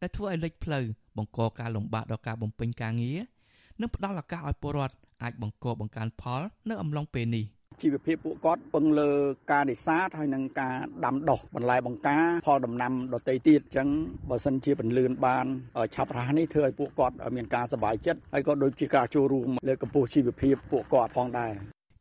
[0.00, 0.84] ដែលធ្វើឲ្យលិចផ្លូវ
[1.16, 3.18] បង្កការលំបាកដល់ការបំពេញការងារ
[3.80, 7.44] និងផ្ដល់ឱកាសឲ្យពលរដ្ឋអាចបង្កបង្កើនផលនៅអំឡុងពេលនេះ
[7.82, 9.10] ជីវភាពពួកគាត់ពឹងលើ
[9.52, 13.88] ការនេសាទហើយនិងការដាំដុះបន្លែបង្ការផលដំណាំដទៃទៀតអញ្ចឹង
[14.30, 15.46] បើសិនជាពន្លឿនបាន
[15.94, 21.52] ឆាប់រហ័សនេះធ្វើឲ្យពួកគាត់មានការសប្បាយចិត្តហើយក៏ដូចជាការចូលរួមលើកកម្ពស់ជីវភាពពួកគាត់ផងដែរ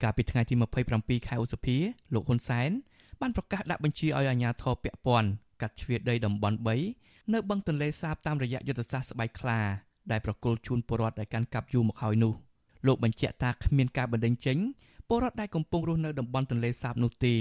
[0.04, 0.56] កាលពីថ្ងៃទី
[0.92, 1.78] 27ខែឧសភា
[2.14, 2.70] លោកហ៊ុនសែន
[3.22, 5.30] បានប្រកាសដាក់បញ្ជាឲ្យអាជ្ញាធរពាក់ព័ន្ធ
[5.62, 6.58] កាត់ជ្រៀតដីតំបន់
[6.96, 9.60] 3នៅបឹងទន្លេសាបតាមរយៈយុទ្ធសាស្ត្រស្បែកខ្លា
[10.12, 12.34] ដែលប្រគល់ជូនពលរដ្ឋដែលកាន់កាប់យូរមកហើយនោះ
[12.88, 14.58] លោកបញ្ជាក់ថាគ្មានការបណ្តេញចេញ
[15.10, 17.36] ពលរដ្ឋដែលកំពុងរស់នៅតំបន់ទន្លេសាបនោះទេ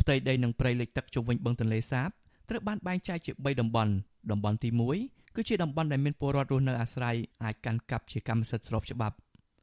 [0.00, 2.08] ផ្ទៃដីនិងព្រៃលិចទឹកជុំវិញបឹងទន្លេសាប
[2.48, 3.92] ត្រូវបានបែងចែកជា3តំបន់
[4.30, 4.68] តំបន់ទី
[5.02, 9.16] 1គឺជាតំបន់ដែលមានពលរដ្ឋរស់នៅអាស្រ័យអាចកាន់កាប់ជាកម្មសិទ្ធិស្របច្បាប់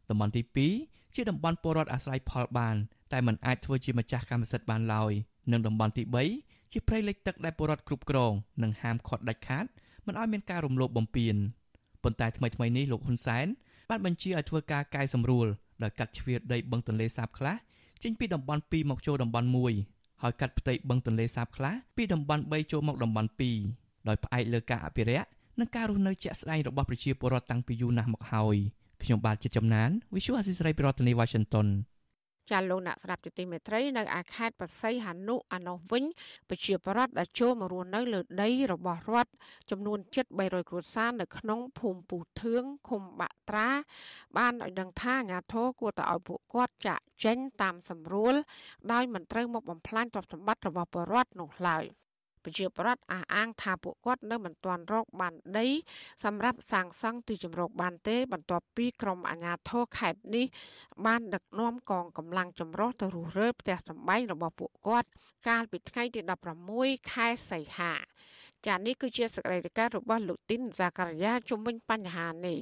[0.10, 0.42] តំបន់ទី
[0.80, 2.76] 2ជាតំបន់ពលរដ្ឋអាស្រ័យផលបាន
[3.14, 5.12] តែមិនអាចធ្វើជាម្ចាស់កម្មសិទ្ធិបានឡើយ
[5.52, 6.04] និងតំបន់ទី
[6.38, 8.34] 3ជាព្រៃលិចទឹកដែលពលរដ្ឋគ្រប់គ្រង
[8.64, 9.66] និងហាមឃាត់ដាច់ខាត
[10.06, 11.36] មិនឲ្យមានការរំលោភបំពាន
[12.04, 13.48] ប៉ុន្តែថ្មីថ្មីនេះលោកហ៊ុនសែន
[13.90, 15.48] បានបញ្ជាឲ្យធ្វើការកែសម្រួល
[15.84, 17.56] ដោយកាត់ជ្រៀតដីបឹងទន្លេសាបខ្លះ
[18.04, 19.48] ចេញពីតំបន់2មកចូលតំបន់
[19.86, 23.30] 1ហើយកាត់ផ្ទៃបឹងទន្លេសាបខ្លះពីតំបន់3ចូលមកតំបន់
[23.68, 25.28] 2ដោយផ្អែកលើការអភិរក្ស
[25.60, 28.58] និងការរស់នៅជាក់ស្ដែងរបស់ប្រជាពលរដ្ឋតាំងពីយូរណាស់មកហើយ
[29.04, 31.68] ខ្ញុំបាទជាចំណាន Visual Assisray ពីរដ្ឋធានី Washington
[32.52, 36.04] ចាលោកអ្នកស្ដាប់ទីមេត្រីនៅឯខេត្តបរសៃហនុអានោះវិញ
[36.50, 39.32] ប្រជាពលរដ្ឋដែលចូលមករស់នៅលើដីរបស់រដ្ឋ
[39.70, 43.70] ចំនួនជិត300គ្រួសារនៅក្នុងភូមិពូធឿងឃុំបាក់ត្រា
[44.38, 48.34] បានឲ្យដឹងថាអាជ្ញាធរគួរតែឲ្យពួកគាត់ចាក់ចេញតាមសម្រួល
[48.92, 51.86] ដោយមិនត្រូវមកបំផ្លាញទ្រព្យសម្បត្តិរបស់ពលរដ្ឋនោះឡើយ។
[52.44, 55.68] ប្រជាប្រដ្ឋអះអាងថាពួកគាត់នៅមិនទាន់រកបានដី
[56.24, 60.46] សម្រាប់សាងសង់ទីជម្រកបានទេ បន្ទាប់ពីក្រុមអាជ្ញាធរខេត្តនេះ
[61.06, 65.10] បានដឹកនាំកងកម្លាំងចម្រុះទៅរុះរើផ្ទះសម្បែងរបស់ពួកគាត់
[65.48, 66.22] កាលពីថ្ងៃទី
[66.66, 67.94] 16ខែសីហា
[68.68, 72.60] ចានេះគឺជាសកម្មភាពរបស់លោកទីនសាការីយ៉ាជំវិញបញ្ហានេះ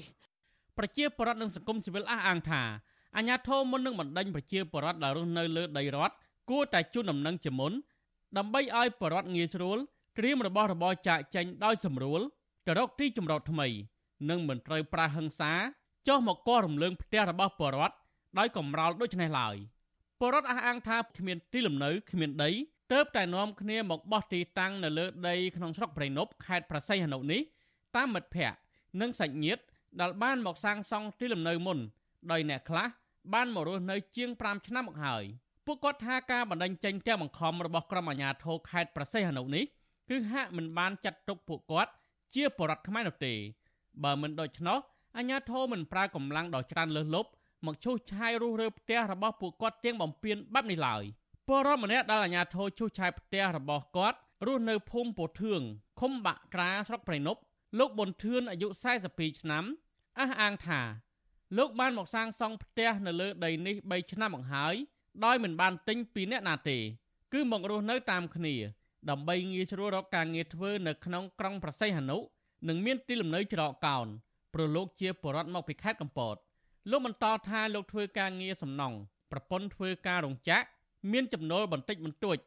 [0.78, 2.62] ប្រជាពលរដ្ឋនិងសង្គមស៊ីវិលអះអាងថា
[3.18, 6.16] អាញាធមមុននឹងបណ្ដេញប្រជាពលរដ្ឋដែលរស់នៅលើដីរដ្ឋ
[6.50, 7.72] គួរតែជូនដំណឹងជាមុន
[8.38, 9.78] ដើម្បីឲ្យបរដ្ឋងាយស្រួល
[10.18, 12.22] ត្រៀមរបស់របរចាកចេញដោយសម្រួល
[12.66, 13.68] ទៅរកទីជម្រកថ្មី
[14.30, 15.54] និងមិនត្រូវប្រើហិង្សា
[16.08, 17.96] ចុះមកគាស់រំលើងផ្ទះរបស់បរដ្ឋ
[18.40, 19.56] ដោយកំរោលដូចនេះឡើយ
[20.22, 22.52] បរដ្ឋអះអាងថាគ្មានទីលំនៅគ្មានដី
[22.94, 27.42] ទៅតែនាំគ្នាមកបោះទីតាំងនៅលើដីក្នុងស្រុកព្រៃនប់ខេត្តប្រស័យហនុនេះ
[27.96, 28.58] តាមមិត្តភ័ក្តិ
[29.02, 29.64] និងសាច់ញាតិ
[30.02, 31.78] ដែលបានមកសាងសង់ទីលំនៅមុន
[32.32, 32.88] ដោយអ្នកខ្លះ
[33.34, 35.26] បានមករស់នៅជាង5ឆ្នាំមកហើយ។
[35.70, 39.64] ពួកគាត់ថាការបណ្ដឹងចេញទាំងបង្ខំរបស់ក្រុមអាជ្ញាធរខេត្តប្រសេះអនុនេះ
[40.10, 41.92] គឺហាក់មិនបានចាត់ទុកពួកគាត់
[42.34, 43.34] ជាបរិវត្តខ្មែរនោះទេ
[44.04, 44.78] បើមិនដូច្នោះ
[45.18, 47.30] អាជ្ញាធរមិនប្រើកម្លាំងដ៏ច្រើនលើសលប់
[47.66, 51.04] មកឈូសឆាយរុះរើផ្ទះរបស់ពួកគាត់ទាំងបំពេញបែបនេះឡើយ
[51.48, 55.62] ពលរដ្ឋម្នាក់ដែលអាជ្ញាធរឈូសឆាយផ្ទះរបស់គាត់រស់នៅភូមិពោធឿង
[56.00, 57.42] ឃុំបាក់ក្រាស្រុកព្រៃនប់
[57.80, 58.68] លោកប៊ុនធឿនអាយុ
[59.06, 59.64] 42ឆ្នាំ
[60.20, 60.82] អះអាងថា
[61.58, 64.76] លោកបានមកសាងសង់ផ្ទះនៅលើដីនេះ3ឆ្នាំមកហើយ
[65.26, 66.78] ដោយមិនបានទិញពីអ្នកណាទេ
[67.34, 68.56] គឺមករស់នៅតាមគ្នា
[69.10, 72.18] ដើម្បីងាយស្រួលរកការងារធ្វើនៅក្នុងក្រុងប្រស័យហនុ
[72.68, 74.08] និងមានទីលំនៅច្រកកោន
[74.54, 76.36] ព្រោះលោកជាបរិវត្តមកពីខេត្តកំពត
[76.92, 78.98] លោកបន្តថាលោកធ្វើការងារសំណង់
[79.32, 80.68] ប្រពន្ធធ្វើការរោងចក្រ
[81.12, 82.38] មានចំណូលបន្តិចបន្តួច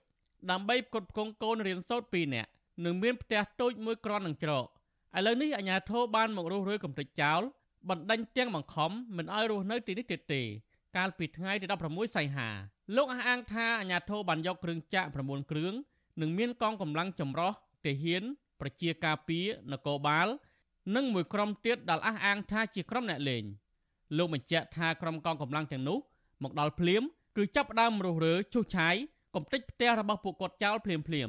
[0.50, 2.50] ដើម្បីផ្គត់ផ្គង់កូនរៀនសូត្រ2នាក់
[2.84, 4.64] និងមានផ្ទះតូចមួយគ្រាន់នឹងច្រក
[5.16, 7.40] ឥឡូវនេះអាជ្ញាធរបានមករស់រើកំទេចចោល
[7.88, 10.42] បណ្ដេញទាំងបង្ខំមិនឲ្យរស់នៅទីនេះទៀតទេ
[10.96, 12.48] កាលពីថ្ងៃទី16សីហា
[12.96, 15.74] លោកអះអាងថាអាញាធរបានយកគ្រឿងចាក់9គ្រឿង
[16.20, 17.52] និងមានកងកម្លាំងចម្រុះ
[17.84, 18.22] ទាហាន
[18.60, 20.28] ប្រជាការពារនគរបាល
[20.96, 23.44] និងមួយក្រុមទៀតដែលអះអាងថាជាក្រុមអ្នកលេង
[24.16, 25.98] លោកបញ្ជាក់ថាក្រុមកងកម្លាំងទាំងនោះ
[26.42, 27.02] មកដល់ភ្លាម
[27.36, 28.94] គឺចាប់ផ្ដើមរុះរើឈូសឆាយ
[29.34, 31.28] កំទេចផ្ទះរបស់ពួកគាត់ចោលភ្លាមភ្លាម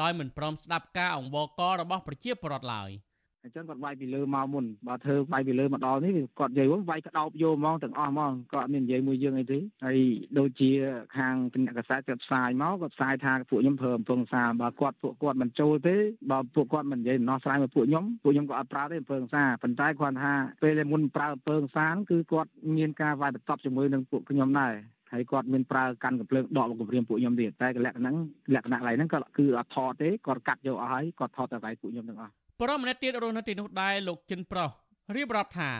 [0.00, 2.90] ដោយមិនព្រមស្ដាប់ការអង្វរកររបស់ប្រជាពលរដ្ឋឡើយ។
[3.44, 9.98] អញ្ចឹងគាត់វាយពីលើមកមុនបើធ្វើវាយពីលើមកដល់នេះគាត់និយាយវិញវាយក្តោបយកហ្មងទាំងអស់ហ្មងគាត់អត់មាននិយាយមួយយើងអីទេហើយ
[10.38, 10.70] ដូចជា
[11.16, 11.34] ខាង
[11.64, 15.96] អ្នកកសែតគាត់ផ្សាយមកគាត់ផ្សាយថាពួកខ្ញុំប្រើអំពើសាបើគាត់ពួកគាត់មិនចូលទេ
[16.30, 20.32] បើពួកគាត់មិននិយាយដំណោះស្រាយមកពួកខ្ញុំពួកខ្ញុំក៏អត់ប្រើទេអំពើសាប៉ុន្តែគាត់ថា
[20.62, 24.74] ពេលដែលមុនប្រើអំពើសាគឺគាត់មានការវាយបន្ទប់ជាមួយនឹងពួកខ្ញុំដែរ
[25.12, 28.16] ហើយគាត់មានប្រើកាន់កំភ្លើងដកមកគម្រាមពួកខ្ញុំទៀតតែលក្ខណៈហ្នឹង
[28.54, 34.70] លក្ខណៈកន្លែងហ្នឹងក៏គឺអត់ថតទេគាត់កាត់យកអស់ហើយគាត់ថតតែវាយពួកខ្ញុំទាំងអស់ បរិមម្នាក់ទៀតរស់នៅទីនោះដែរលោកចិនប្រុស
[35.16, 35.70] រៀបរាប់ថា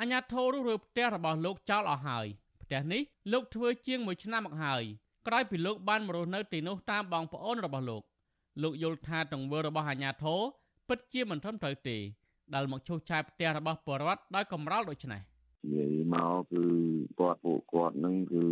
[0.00, 2.26] អញ្ញាធររើផ្ទះរបស់លោកចោលអស់ហើយ
[2.62, 3.02] ផ្ទះនេះ
[3.32, 4.82] លោកធ្វើជាង1ឆ្នាំមកហើយ
[5.26, 8.02] ក្រោយពីលោកបានមករស់នៅទីនោះតាមបងប្អូនរបស់លោក
[8.62, 10.40] លោកយល់ថាទង្វើរបស់អាញាធរ
[10.88, 11.96] ពិតជាមិនត្រឹមត្រូវទេ
[12.54, 15.20] ដែលមកឈូសឆាយផ្ទះរបស់បរដ្ឋដោយកំរោលដូចនេះ។
[15.66, 16.64] និយាយមកគឺ
[17.20, 18.46] គាត់ពួកគាត់នឹងគឺ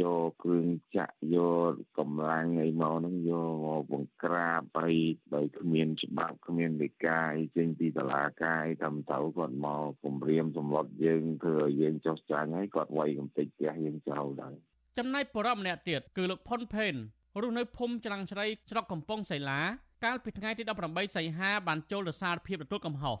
[0.00, 1.36] យកគ្រឿងចាក់យ
[1.70, 4.92] កកម្លាំងអីមកនឹងយកមកបង្ក្រាបអី
[5.34, 14.54] ដោយគ្មានច្បាប់គ្មានលេខាអីចេញពីតុលាការតាមទៅគាត់មកគម្រាមសម្លុតយើងធ្វើឲ្យយើងចុះចាញ់ហើយគាត់វាយកំទេចផ្ទះយើងចោលដែរ
[14.98, 16.94] ចំណែកបរិបម្នាក់ទៀតគឺលោកផុនផេន
[17.40, 19.60] រស់នៅភូមិច្រាំងជ្រៃស្រុកកំពង់សីឡា
[20.04, 23.16] កាលពីថ្ងៃទី18សីហាបានចូលទៅសារភាពទទួលកំហុស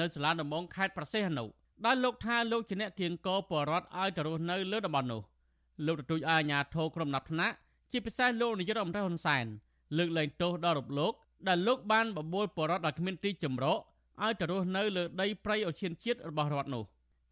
[0.00, 1.46] នៅសាលាដំបងខេត្តប្រសេះអនុ
[1.84, 5.22] ដោយលោកថាលោកជាអ្នកគៀងកបរដ្ឋឲ្យទៅរស់នៅលើតំបន់នោះ
[5.86, 7.54] លោកទទូចឲ្យអាជ្ញាធរក្រុមណាត់ថ្នាក់
[7.90, 9.44] ជាពិសេសលោកនាយករដ្ឋមន្ត្រីហ៊ុនសែន
[9.96, 11.12] លើកលែងទោសដល់រូបលោក
[11.48, 13.78] ដែលលោកបានបបួលបរដ្ឋដល់គ្មានទីចម្រោក
[14.22, 16.84] ឲ្យទៅរស់នៅលើដីព្រៃអូសៀនជាតិរបស់រដ្ឋនោះ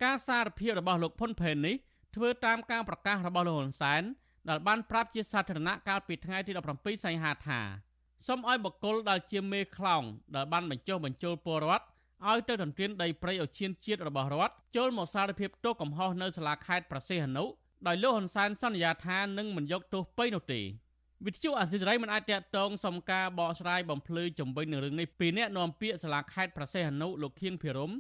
[0.04, 1.76] ការសារភាពរបស់លោកផុនផេននេះ
[2.16, 4.02] ធ្វើតាមការប្រកាសរបស់លោកហ៊ុនសែន
[4.48, 7.60] ដែលបានប្រាប់ជាសាធារណៈកាលពីថ្ងៃទី17សីហាថា
[8.26, 10.02] សូមឲ្យបកគលដែលជាមេខ្លោង
[10.34, 11.84] ដែលបានបញ្ចុះបញ្ចូលពលរដ្ឋ
[12.30, 17.44] ឲ្យទៅទន្ទ្រានដីព្រៃឲ្យឈានជាតិរបស់រដ្ឋចូលមកសារភាពទោសកំហុសនៅសាលាខេត្តប្រសេះអនុ
[17.86, 20.60] ដោយលោកហ៊ុនសែនសន្យាថានឹងមិនយកទោសពេញនោះទេ
[21.26, 27.92] វិទ្យុអាស៊ីសេរីមិនអាចតតងសំការបកស្រាយបំភ្លឺជំវិញនឹងរឿងនេះពីអ្នកនាំពាក្យសាលាខេត្តប្រសេះអនុលោកខៀងភិរម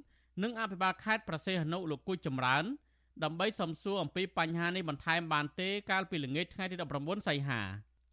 [0.42, 2.64] និងអភិបាលខេត្តប្រសេះអនុលោកគូចចម្រើន
[3.24, 7.60] ដើម្បីសំសួរអំពីបញ្ហានេះបន្ថែមបានទេកាលពីល្ងាចថ្ងៃទី19សីហា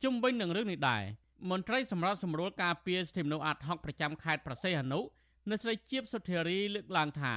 [0.03, 1.03] ជុំវិញនឹងរឿងនេះដែរ
[1.51, 4.99] មន្ត្រីសម្រាប់សម្រួលការពារសិទ្ធិមនុស្សអាត់ហុកប្រចាំខេត្តប្រសេះអនុ
[5.49, 7.33] អ្នកស្រីជាបសុធារីលើកឡើងថា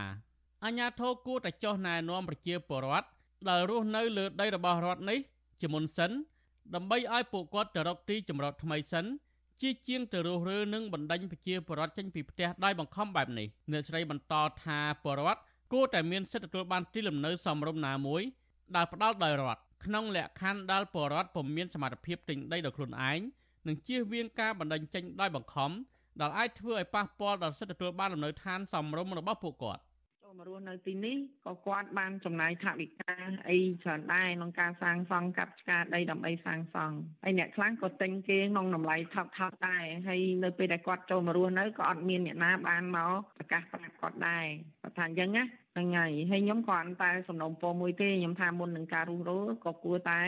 [0.64, 3.08] អាញាធរគួរតែចោះណែនាំប្រជាពលរដ្ឋ
[3.48, 5.18] ដែលរស់នៅលើដីរបស់រដ្ឋនេះ
[5.60, 6.10] ជាមុនសិន
[6.74, 9.04] ដើម្បីឲ្យពួកគាត់ទៅរកទីចម្រោតថ្មីសិន
[9.62, 14.34] ជាជាងទៅរស់រើនឹងបណ្ដាញប្រជាពលរដ្ឋចេញពីផ្ទះដោយបង្ខំបែបនេះអ្នកស្រីបន្ត
[14.64, 15.40] ថាពលរដ្ឋ
[15.72, 18.22] គួរតែមានសិទ្ធិទទួលបានទីលំនៅសមរម្យណាមួយ
[18.76, 23.20] ដែលផ្ដល់ដោយរដ្ឋក្នុងលក្ខខណ្ឌដែលពលរដ្ឋពុំមានសមត្ថភាពទិញដីដោយខ្លួនឯង
[23.66, 25.70] និងជៀសវាងការបណ្ដាញចេញដោយបង្ខំ
[26.20, 29.82] ដែលអាចធ្វើឲ្យប៉ះពាល់ដល់សិទ្ធិទទួលបានលំនៅឋានសមរម្យរបស់ពួកគាត់
[30.22, 33.14] ចូលមករស់នៅទីនេះក៏គាត់បានចំណាយថវិកា
[33.48, 44.46] អីច្រើនដែរក្នុងការសាងសង់កាប់ឆ្ការដីដើម្បីសាងសង់ហើយអ្នកខ្លះក៏ទិញគេក្នុងតម្លៃថោកថោកដែរហើយនៅពេលដែលគាត់ចូលមករស់នៅក៏អត់មានអ្នកណាបានមកប្រកាសប្រាប់គាត់ដែរ
[44.82, 50.22] គាត់ថាអញ្ចឹងណាហ្នឹងហើយហើយខ្ញុំក៏អត់តែសំណូមពរមួយទេខ្ញុំថាមុននឹងការរុះរើក៏គួរតែ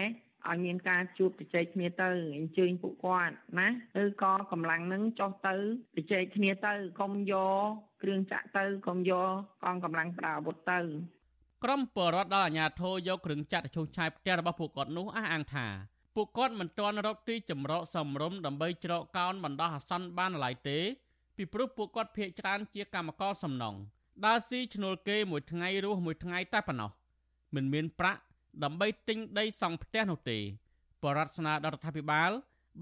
[0.51, 3.69] ឲ្យមានការជួបជជែកគ្នាទៅអញ្ជើញពួកគាត់ណា
[4.03, 5.55] ឬក៏កម្លាំងនឹងចុះទៅ
[5.97, 7.67] ជជែកគ្នាទៅកុំយក
[8.03, 9.31] គ្រឿងចាក់ទៅកុំយក
[9.65, 10.81] កងកម្លាំងប្រើអាវុធទៅ
[11.65, 15.67] ក្រុមបរដ្ឋដល់អាជ្ញាធរយកគ្រឿងចាក់ទៅឈូសឆាយផ្ទះរបស់ពួកគាត់នោះអះអាងថា
[16.17, 20.79] ពួកគាត់មិនទាន់រកទីចម្រោកសមរម្យដើម្បីច្រកកោនបណ្ដោះអាសន្នបានឡើយទេ
[21.37, 23.75] ពីព្រោះពួកគាត់ភ័យច្រើនជាកម្មករសំណង
[24.25, 26.91] ដើរស៊ីឈ្នួលគេមួយថ្ងៃរស់មួយថ្ងៃតែប៉ុណ្ណោះ
[27.55, 28.21] មិនមានប្រាក់
[28.65, 30.39] ដើម្បីទិញដីសង់ផ្ទះនោះទេ
[31.03, 32.31] បរដ្ឋស្នើដល់រដ្ឋាភិបាល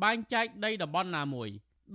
[0.03, 1.49] បែងចែកដីតំបន់ណាមួយ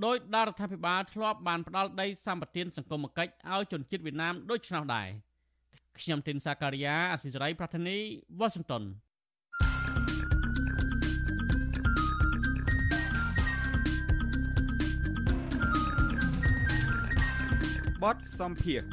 [0.06, 5.08] ដោយដល់រដ្ឋាភិបាលធ្លាប់បានផ្ដល់ដីសម្បត្តិសង្គមគិច្ចឲ្យជនជាតិវៀតណាមដូចឆ្នោះដែរ
[6.00, 7.98] ខ្ញុំទីនសាការីយ៉ាអសិរ័យប្រធានី
[8.40, 8.84] វ៉ាស៊ីនតោន
[18.04, 18.84] បតសំភារ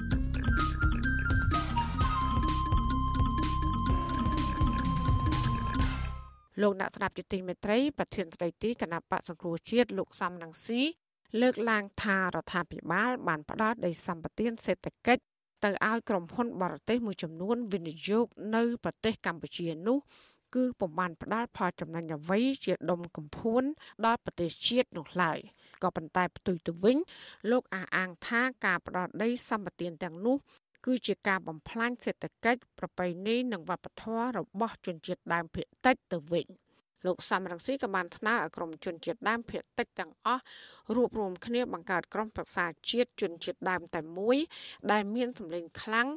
[6.61, 10.81] លោកអ្នកស្ដាប់ជាទីមេត្រីប្រធានស្ដីទីគណៈបកសង្គ្រោះជាតិលោកសំនឹងស៊ី
[11.41, 15.23] លើកឡើងថារដ្ឋាភិបាលបានផ្ដល់ដីសម្បត្តិសេដ្ឋកិច្ច
[15.65, 18.27] ទៅឲ្យក្រុមហ៊ុនបរទេសមួយចំនួនវិនិយោគ
[18.57, 19.99] នៅប្រទេសកម្ពុជានោះ
[20.55, 23.63] គឺពុំបានផ្ដល់ផលចំណេញអ្វីជាដុំកំភួន
[24.07, 25.39] ដល់ប្រទេសជាតិនោះឡើយ
[25.83, 26.97] ក៏ប៉ុន្តែផ្ទុយទៅវិញ
[27.51, 30.37] លោកអះអាងថាការផ្ដល់ដីសម្បត្តិទាំងនោះ
[30.85, 36.49] គឺជាការបំផ្លាញសេដ្ឋកិច្ចប្រពៃណីនិងវប្បធម៌របស់ជនជាតិដើមភាគតិចទៅវិញ។
[37.07, 40.43] លោកសំរងស៊ីក៏បានថ្នើឲ្យក្រមជនជាតិដើមភាគតិចទាំងអស់
[40.95, 44.37] រួបរวมគ្នាបង្កើតក្រុមប្រឹក្សាជាតិជនជាតិដើមតែមួយ
[44.93, 46.09] ដែលមានសម្លេងខ្លាំង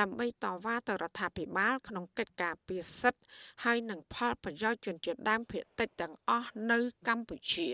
[0.00, 3.22] ដើម្បីតវ៉ាទៅរដ្ឋាភិបាល ក្នុងកិច្ចការពារសិទ្ធិ
[3.64, 7.68] ហើយនិងផលប្រយោជន៍ជនជាតិដើមភាគតិចទាំងអស់នៅកម្ពុជា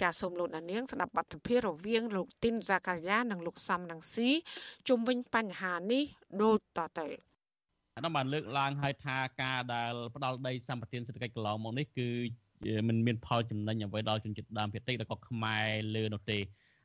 [0.00, 4.28] ចាសសូមលោកដានៀងស្ដាប់បទសម្ភាសន៍រវាងលោកទីនហ្សាការីយ៉ានិងលោកសំនឹងស៊ី
[4.88, 6.02] ជុំវិញបញ្ហានេះ
[6.42, 7.06] ដូចតទៅ
[7.96, 12.08] អានោះបានលើកឡើងហើយថាការដែលផ្ដាល់ដីសម្បត្តិសេដ្ឋកិច្ចកន្លងមកនេះគឺ
[12.88, 15.66] มันមានផលចំណេញអ្វីដល់ជនជាតិដើមភាគតិចឬក៏ខ្មែរ
[15.96, 16.38] លើនោះទេ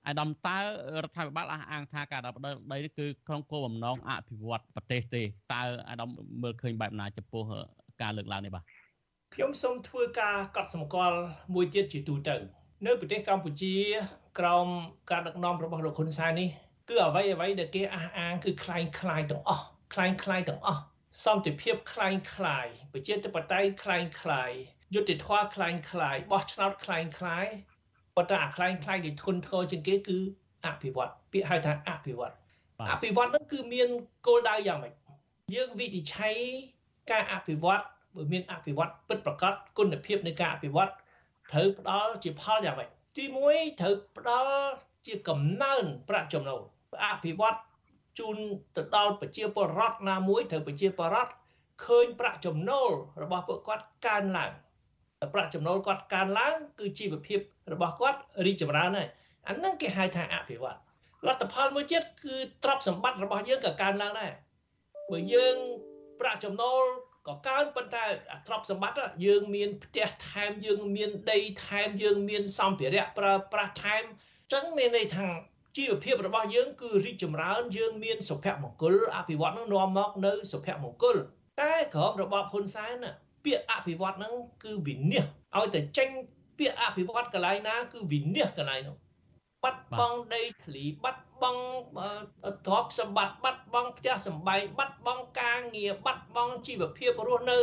[0.07, 0.57] អាដាមតើ
[1.03, 6.09] រដ្ឋាភិបាលអះអាងថាការដាល់ផ្ដាល់ដីនេះគឺក្នុងគោលបំណងអភិវឌ្ឍប្រទេសទេតើអាដាម
[6.43, 7.43] មើលឃើញបែបណាចំពោះ
[8.01, 8.63] ការលើកឡើងនេះបាទ
[9.35, 11.17] ខ្ញុំសូមធ្វើការកត់សម្គាល់
[11.53, 12.35] មួយទៀតជាទូទៅ
[12.86, 13.74] នៅប្រទេសកម្ពុជា
[14.38, 14.68] ក្រោម
[15.10, 16.48] ការដឹកនាំរបស់លោកហ៊ុនសែននេះ
[16.88, 19.64] គឺអ្វីអ្វីដែលគេអះអាងគឺคล้ายคล้ายទាំងអស់
[19.94, 20.82] คล้ายคล้ายទាំងអស់
[21.24, 24.52] សន្តិភាពคล้ายคล้ายប្រជាធិបតេយ្យคล้ายคล้าย
[24.94, 27.46] យុត្តិធម៌คล้ายคล้ายបោះឆ្នោតคล้ายคล้าย
[28.16, 30.18] ប៉ុន្តែអាคล้ายคล้ายដែលធន់ធ្ងរជាងគេគឺ
[30.66, 32.34] អភិវឌ្ឍពាក្យហៅថាអភិវឌ្ឍ
[32.90, 33.88] អភិវឌ្ឍហ្នឹងគឺមាន
[34.26, 34.92] គោលដៅយ៉ាងម៉េច
[35.54, 36.36] យើងវិនិច្ឆ័យ
[37.10, 37.82] ការអភិវឌ្ឍ
[38.16, 40.90] បើមានអភិវឌ្ឍពិតប្រាកដគុណភាពនៃការអភិវឌ្ឍ
[41.51, 43.23] ត្រូវផ្ដល់ជាផលយ៉ាងម៉េចទី
[43.53, 44.53] 1ត្រូវផ្ដល់
[45.07, 46.61] ជាកំណើនប្រាក់ចំណូល
[47.05, 47.59] អភិវឌ្ឍ
[48.19, 48.37] ជូន
[48.77, 51.31] ទៅដល់ប្រជាពលរដ្ឋណាមួយត្រូវប្រជាពលរដ្ឋ
[51.85, 52.89] ឃើញប្រាក់ចំណូល
[53.23, 54.51] របស់ពួកគាត់កើនឡើង
[55.33, 57.39] ប្រាក់ចំណូលគាត់កើនឡើង គឺជីវភាព
[57.73, 59.09] របស់គាត់រីកចម្រើនហើយ
[59.47, 60.77] អាហ្នឹងគេហៅថាអភិវឌ្ឍ
[61.27, 64.31] លទ្ធផលមួយទៀតគឺទ្រព្យសម្បត្តិរបស់យើងក៏កើនឡើងដែរ
[65.11, 65.55] បើយើង
[66.19, 66.81] ប្រាក់ចំណូល
[67.27, 68.05] ក៏កើនប៉ុន្តែ
[68.47, 75.27] ទ្រព្យសម្បត្តិយើងមានផ្ទះថែមយើងមានដីថែមយើងមានសម្ភារៈប្រើប្រាស់ថែមអញ្ចឹងមានន័យថា
[75.77, 81.17] ជីវភាពរបស់យើងគឺរីកចម្រើនយើងមានសុភមង្គលអភិវឌ្ឍនឹងនាំមកនៅសុភមង្គល
[81.61, 83.05] តែក្រមរបបហ៊ុនសែន
[83.45, 86.09] ពាក្យអភិវឌ្ឍហ្នឹងគឺវិនិច្ឆ័យឲ្យតែចេញ
[86.57, 88.95] ពាក្យអភិវឌ្ឍកន្លែងណាគឺវិនិច្ឆ័យកន្លែងនោះ
[89.63, 91.62] បាត់បង់ដីធ្លីបាត់ បង់
[92.66, 97.58] ទ្រព្យសម្បត្តិបាត់បង់ផ្ទះសម្បែងបាត់បង់ការងារបាត់បង់ជីវភាពរស់នៅ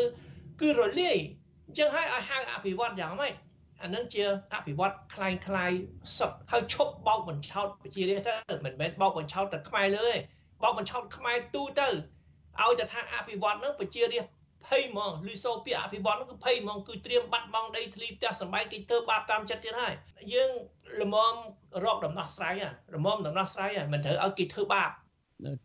[0.62, 1.18] គឺរលាយ
[1.66, 3.34] អញ្ចឹងហើយឲ្យហៅអភិវឌ្ឍយ៉ាងម៉េច
[3.82, 4.24] អានឹងជា
[4.54, 5.72] អភិវឌ្ឍคล้ายคล้าย
[6.18, 10.16] សុទ្ធហើយឈប់បោកបញ្ឆោតប្រជារាស្ត្រទៅមិនមែនបោកបញ្ឆោតតែខ្មែរលើទេ
[10.64, 11.90] បោកបញ្ឆោតខ្មែរទូទៅ
[12.62, 19.94] ឲ្យតែថាអភិវឌ្ឍនឹងប្រជារាស្ត្រភ័យហ្មងលឺសូពាក្យអភិវឌ្ឍនឹងគឺភ័យហ្មងគឺត្រៀមបាត់បង់ដីធ្លីផ្ទះសម្បែងគេធ្វើបាបតាមចិត្តទៀតហើយ
[20.34, 20.52] យើង
[21.03, 21.35] ល្មម
[21.85, 22.55] រកដំណោះស្រាយ
[22.95, 24.91] ល្មមដំណោះស្រាយមិនត្រូវឲ្យគេធ្វើបាប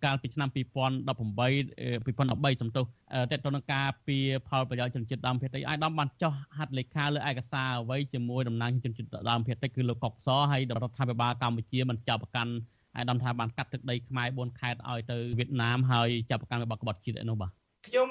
[0.06, 2.86] កាលពីឆ្នាំ2018 2013សំទោស
[3.32, 4.18] តេតតនការពី
[4.48, 12.52] ផលប្រយោជន៍ជនជាតិដើមភាគតិចអាយដាមបានចោះហត្ថលេខាលើឯកសារអ្វីជាមួយតំណាងជនជាតិដើមភាគតិចគឺលោកកុកសហើយរដ្ឋាភិបាលកម្ពុជាមិនចាប់ប្រកាន់
[12.96, 17.52] អាយដាមថាបានកាត់ទឹកដីខ្មែរ4ខេត្តឲ្យទៅវៀតណាមហើយចាប់ប្រកាន់របស់ក្បត់ជាតិឯនោះបាទ
[17.88, 18.10] ខ្ញុំ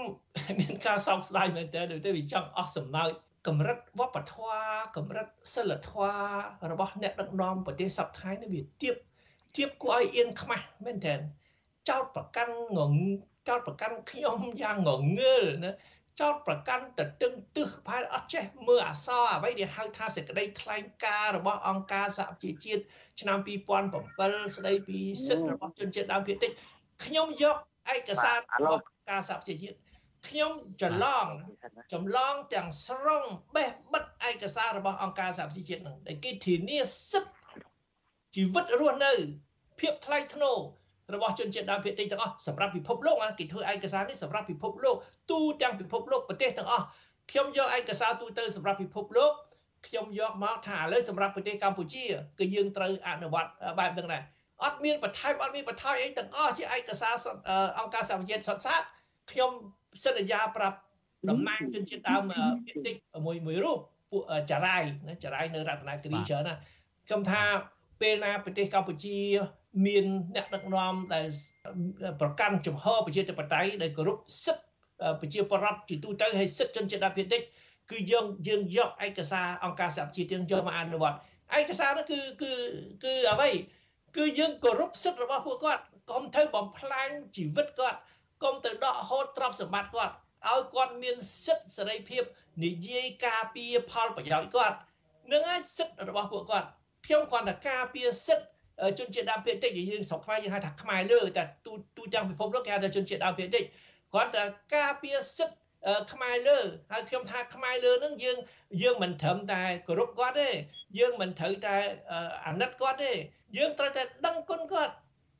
[0.61, 3.11] មានការសោកស្ដាយមែនទែនដូចទៅវាចង់អស់សំណើច
[3.47, 4.59] កម្រិតវប្បធម៌
[4.97, 8.95] កម្រិតសិលធម៌របស់អ្នកដឹកនាំប្រទេសសពថ្ងៃនេះវាទៀប
[9.57, 11.20] ទៀបគួរឲ្យអៀនខ្មាស់មែនទែន
[11.88, 12.93] ចោតប្រកាន់ងង
[13.49, 15.72] ចោតប្រកាន់ខ្ញុំយ៉ាងងងើលណា
[16.20, 22.82] ចោតប្រកាន់ទៅទឹងទឹះផែអត់ចេះមើលអសរអ្វីដែលហៅថាសេចក្តីថ្លែងការណ៍របស់អង្គការសហប្រជាជាតិ
[23.20, 23.38] ឆ្នាំ
[23.97, 26.51] 2007ស្តីពីសិទ្ធិរបស់ជនជាតិដើមភាគតិច
[27.05, 27.57] ខ្ញុំយក
[27.95, 29.76] ឯកសាររបស់ការសហប្រជាជាតិ
[30.29, 30.53] ខ្ញុំ
[30.83, 31.27] ច្រឡង
[31.93, 33.25] ចម្លងទាំងស្រុង
[33.57, 36.79] បេះបិទឯកសាររបស់អង្គការសហប្រជាជាតិនឹងដែលគេធានា
[37.11, 37.35] សិទ្ធិ
[38.35, 39.12] ជីវិតរស់នៅ
[39.81, 40.59] ភាពថ្លៃថ្នូរ
[41.14, 44.97] របស់ជនជាតិដើមភាគតិចទាំងអស់សម្រាប់ពិភពលោកគេធ្វើឯកសារនេះសម្រាប់ពិភពលោក
[45.31, 46.85] ទូទាំងពិភពលោកប្រទេសទាំងអស់
[47.31, 49.33] ខ្ញុំយកឯកសារទូទៅសម្រាប់ពិភពលោក
[49.87, 52.05] ខ្ញុំយកមកថាឥឡូវសម្រាប់ប្រទេសកម្ពុជា
[52.39, 54.23] គឺយើងត្រូវអនុវត្តបែបហ្នឹងដែរ
[54.64, 57.14] អត់មានបន្ថែមអត់មានបន្ថយអីទាំងអស់ជាឯកសារ
[57.79, 58.83] អង្គការសហប្រជាជាតិសុទ្ធសាធ
[59.31, 59.53] ខ្ញុំ
[60.05, 60.78] សន្យាប្រាប់
[61.30, 62.22] តំណាងជនជាតិដើម
[62.64, 62.95] ភាគតិច
[63.26, 63.78] មួយមួយរូប
[64.11, 64.82] ពួកចារាយ
[65.24, 66.55] ចារាយនៅរតនគិរីច្រើនណា
[67.07, 67.43] ខ្ញុំថា
[68.01, 69.18] ពេលណាប្រទេសកម្ពុជា
[69.86, 71.26] មានអ្នកដឹកនាំដែល
[72.20, 74.64] ប្រកាន់ជំហរប្រជាធិបតេយ្យដែលគោរពសិទ្ធិ
[75.20, 77.43] ប្រជាពលរដ្ឋជាទូទៅហើយសិទ្ធិជនជាតិដើមភាគតិច
[77.91, 81.16] គឺយើងយើងយកឯកសារអង្គការសហជីវជាតិយកមកអនុវត្ត
[81.59, 82.53] ឯកសារនោះគឺគឺ
[83.05, 83.51] គឺអ្វី
[84.16, 87.99] គឺយើងគោរពសិទ្ធិរបស់ពួកគាត់កុំទៅបំផ្លាញជីវិតគាត់
[88.43, 90.14] កុំទៅដកហូតទ្រព្យសម្បត្តិគាត់
[90.49, 92.22] ឲ្យគាត់មានសិទ្ធិសេរីភាព
[92.64, 94.76] និយាយការពារផលប្រយោជន៍គាត់
[95.32, 96.66] នឹងហើយសិទ្ធិរបស់ពួកគាត់
[97.07, 98.47] ខ្ញុំគ្រាន់តែការពារសិទ្ធិ
[98.99, 103.64] ជនជាតិដើមភាគតិចយើងស្រុកខ្មែរយើងហៅថាខ្មែរលើតែទូទូទាំងពិភពលោកគេហៅថាជនជាតិដើមភាគតិច
[104.14, 104.45] គាត់តែ
[104.76, 105.57] ការពារសិទ្ធិ
[106.12, 106.59] ខ្មែរលើ
[106.91, 108.38] ហើយខ្ញុំថាខ្មែរលើនឹងយើង
[108.82, 110.49] យើងមិនត្រឹមតែគោរពគាត់ទេ
[110.99, 111.76] យើងមិនត្រូវតែ
[112.47, 113.12] អាណិតគាត់ទេ
[113.57, 114.95] យើងត្រូវតែដឹងគុណគាត់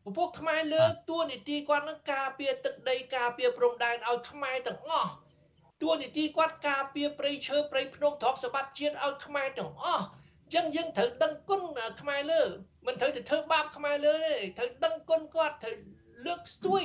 [0.05, 5.11] ពពួកខ្មែរលើតួនាទីគាត់នឹងការពារទឹកដីការពារព្រំដែនឲ្យខ្មែរទាំងអស់
[5.82, 10.05] តួនាទីគាត់ការពារព្រៃឈើព្រៃភ្នំទ្រព្យសម្បត្តិជាតិឲ្យខ្មែរទាំងអស់
[10.55, 11.62] ចឹងយើងត្រូវដឹងគុណ
[12.01, 12.42] ខ្មែរលើ
[12.86, 15.76] មិនត្រូវទៅធ្វើបាបខ្មែរលើទេត្រូវដឹងគុណគាត់ត្រូវ
[16.26, 16.82] លើកស្ទួយ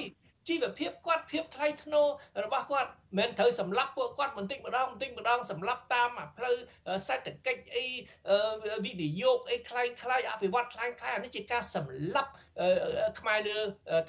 [0.47, 2.07] ជីវភាពគាត់ភាពថ្លៃថ្នូរ
[2.45, 6.55] របស់គាត់មិនត្រូវសម្លាប់ពួកគាត់បន្តិចម្ដងបន្តិចម្ដងសម្លាប់តាមផ្លូវ
[7.07, 7.85] សេដ្ឋកិច្ចអី
[8.85, 12.31] វិនិយោគអីខ្លាំងខ្លាយអភិវឌ្ឍខ្លាំងខ្លាយអានេះជាការសម្លាប់
[13.19, 13.59] ខ្មែរលើ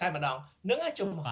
[0.00, 0.36] តែម្ដង
[0.70, 1.28] នឹងចំហ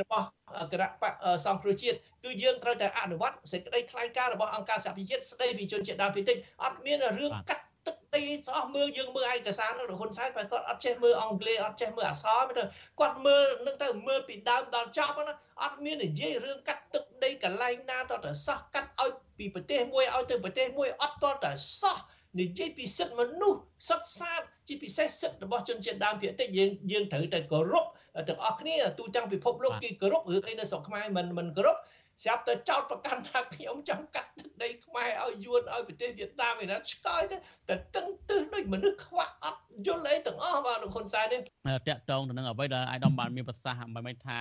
[0.00, 0.26] របស់
[0.72, 1.12] គណៈបក
[1.46, 12.64] សង្គ្រោះជាតិគឺយើងត្រូវតែអនុវត្តសេចក្តីថ្លែងការណ៍របស់អង្គការសហប្រជាជាតិស្តីពីជនជាតិដើមភាគតិចអត់មានរឿងកាត់ ទឹកដីស្អស់មើលយើងមើលឯកសារនោះលោកហ៊ុនសែនបើគាត់អត់ចេះមើលអង់គ្លេសអត់ចេះមើលអក្សរទៅ
[13.00, 21.98] គាត់មើលនឹងទៅមើលពីដើមដល់ចប់ណាអត់មាននិយាយរឿងកាត់ទឹកដីកន្លែងណាតទៅសោះកាត់ឲ្យពីប្រទេសមួយឲ្យទៅប្រទេសមួយអត់តតែសោះ
[22.40, 27.86] និយាយពីសិទ្ធិមនុស្សសិទ្ធិសាស្ត្រជាពិសេសសិទ្ធិរបស់ជនជាតិដើមភាគតិចយើងយើងត្រូវតែគោរព
[28.28, 31.76] ទាំងអស់គ្នាទូទាំងពិភពលោកគេគោរពរឿងអីនៅស្រុកខ្មែរមិនមិនគោរព
[32.22, 37.36] ស្រាប់តែចោតប្រកាន់ថាខ្ញុំចង់កាត់ទឹកដីខ្មែរឲ្យយួនឲ្យប្រទេសវៀតណាមឯណាឆ្កយទៅ
[37.68, 41.40] តែតឹងទឹះដូចមនុស្សខ្វាក់អត់យល់អីទាំងអស់បាទលោកហ៊ុនសែននេះ
[41.88, 44.40] តាក់តងទៅនឹងអ្វីដែលអាយដាមបានមានប្រសាសន៍មិនមែនថា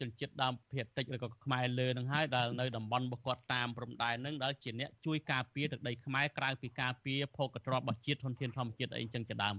[0.00, 9.54] ជនជាតិដើមភាគតិចឬក៏ខ្មែរលើនឹងហើយដែលនៅតំបន់របស់គាត់តាមព្រំដែននឹងដែលជាអ្នកជួយការពារទឹកដីខ្មែរក្រៅពីការពារភោគទ្រព្យរបស់ជាតិធនធានធម្មជាតិអីចឹងជាដើម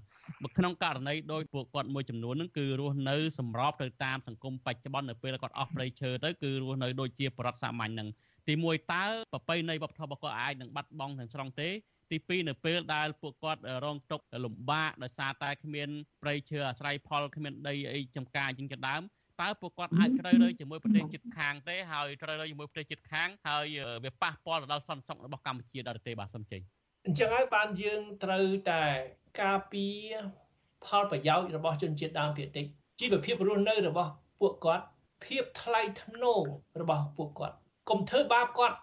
[0.58, 8.10] ក្នុងករណីដោយពួកគាត់មួយចំនួននឹងគឺរស់នៅសម្របទៅតាមសង្គមបច្ចុប្បន្ននៅពេលគាត់អស់ព្រៃឈើទៅគឺរស់នៅដូចជាបរដ្ឋសាមញ្ញនឹង
[8.48, 9.04] ទី1តើ
[9.34, 11.70] ប្រពៃណីវប្បធម៌របស់គាត់អាចនឹងបាត់បង់ទាំងស្រុងទេ
[12.12, 15.90] ទី2នៅពេលដែលពួកគាត់រងទុក្ខលំបាកដោយសារតែគ្មាន
[16.24, 19.02] ប្រៃឈើអាស្រ័យផលគ្មានដីអីចំការជាងជាដើម
[19.42, 23.66] តើពួកគាត់អាចត្រូវរើជាមួយប្រទេសជិតខាងទេហើយត្រូវរើជាមួយប្រទេសជិតខាងហើយ
[24.04, 26.62] វាប៉ះពាល់ទៅដល់សន្តិសុខរបស់កម្ពុជាដល់ទេបាទសូមចេញ
[27.06, 28.84] អញ្ចឹងហើយបានយើងត្រូវតែ
[29.42, 30.12] ការពារ
[30.86, 32.66] ផលប្រយោជន៍របស់ជនជាតិដើមភាគតិច
[33.00, 34.86] ជីវភាពរស់នៅរបស់ពួកគាត់
[35.26, 36.42] ភាពថ្លៃថ្នូរ
[36.82, 37.56] របស់ពួកគាត់
[37.90, 38.78] កុំធ្វើបាបគាត់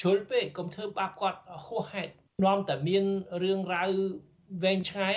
[0.00, 2.12] ជ្រុលពេកកុំធ្វើបាបគាត់ហួសហេតុ
[2.44, 3.04] នាំតែមាន
[3.42, 3.88] រឿងរ៉ាវ
[4.62, 5.14] វែងឆ្ងាយ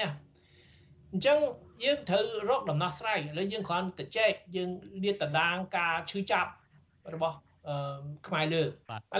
[1.11, 1.37] អញ្ចឹង
[1.83, 4.69] យើងត្រូវរកដំណោះស្រាយឥឡូវយើងគ្រាន់តែចែកយើង
[5.03, 6.51] លាតតដាងការឈឺចាប់
[7.13, 7.37] របស់
[8.27, 8.67] ខ្មែរលើឥ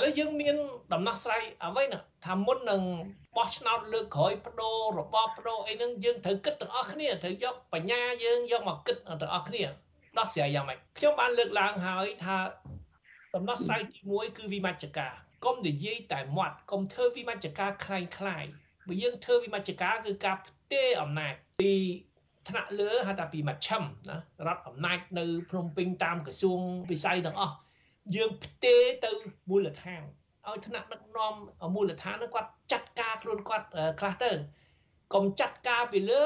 [0.03, 0.55] ឡូវយើងមាន
[0.93, 2.81] ដំណោះស្រាយអ្វីណាថាមុននឹង
[3.37, 9.63] បោះឆ្នោតលើកក្រោយបដូររបបបដូរអីហ្នឹងយើងត្រូវគិតទាំងអស់គ្នាត្រូវយកបញ្ញាយើងយកមកគិតទាំងអស់គ្នា
[10.18, 12.36] ដោះស្រាយយ៉ាងម៉េចខ្ញុំបានលើកឡើងហើយថា
[13.34, 15.14] ដំណោះស្រាយទី1គឺវិមជ្ឈការ
[15.45, 18.45] កុំនិយាយតែមាត់កុំធ្វើវិមជ្ឈការคล้ายคล้าย
[18.88, 21.74] បើយើងធ្វើវិមជ្ឈការគឺការផ្ទេរអំណាចពី
[22.49, 24.16] ថ្នាក់លើហៅថាពីមជ្ឈិមណា
[24.47, 27.57] រដ្ឋអំណាចនៅភ្នំពេញតាមក្រសួងវិស័យទាំងអស់
[28.16, 29.12] យើងផ្ទេរទៅ
[29.51, 30.03] មូលដ្ឋាន
[30.49, 31.34] ឲ្យថ្នាក់ដឹកនាំ
[31.74, 33.66] មូលដ្ឋាននោះគាត់ចាត់ការខ្លួនគាត់
[34.01, 34.30] ខ្លះទៅ
[35.14, 36.24] កុំចាត់ការពីលើ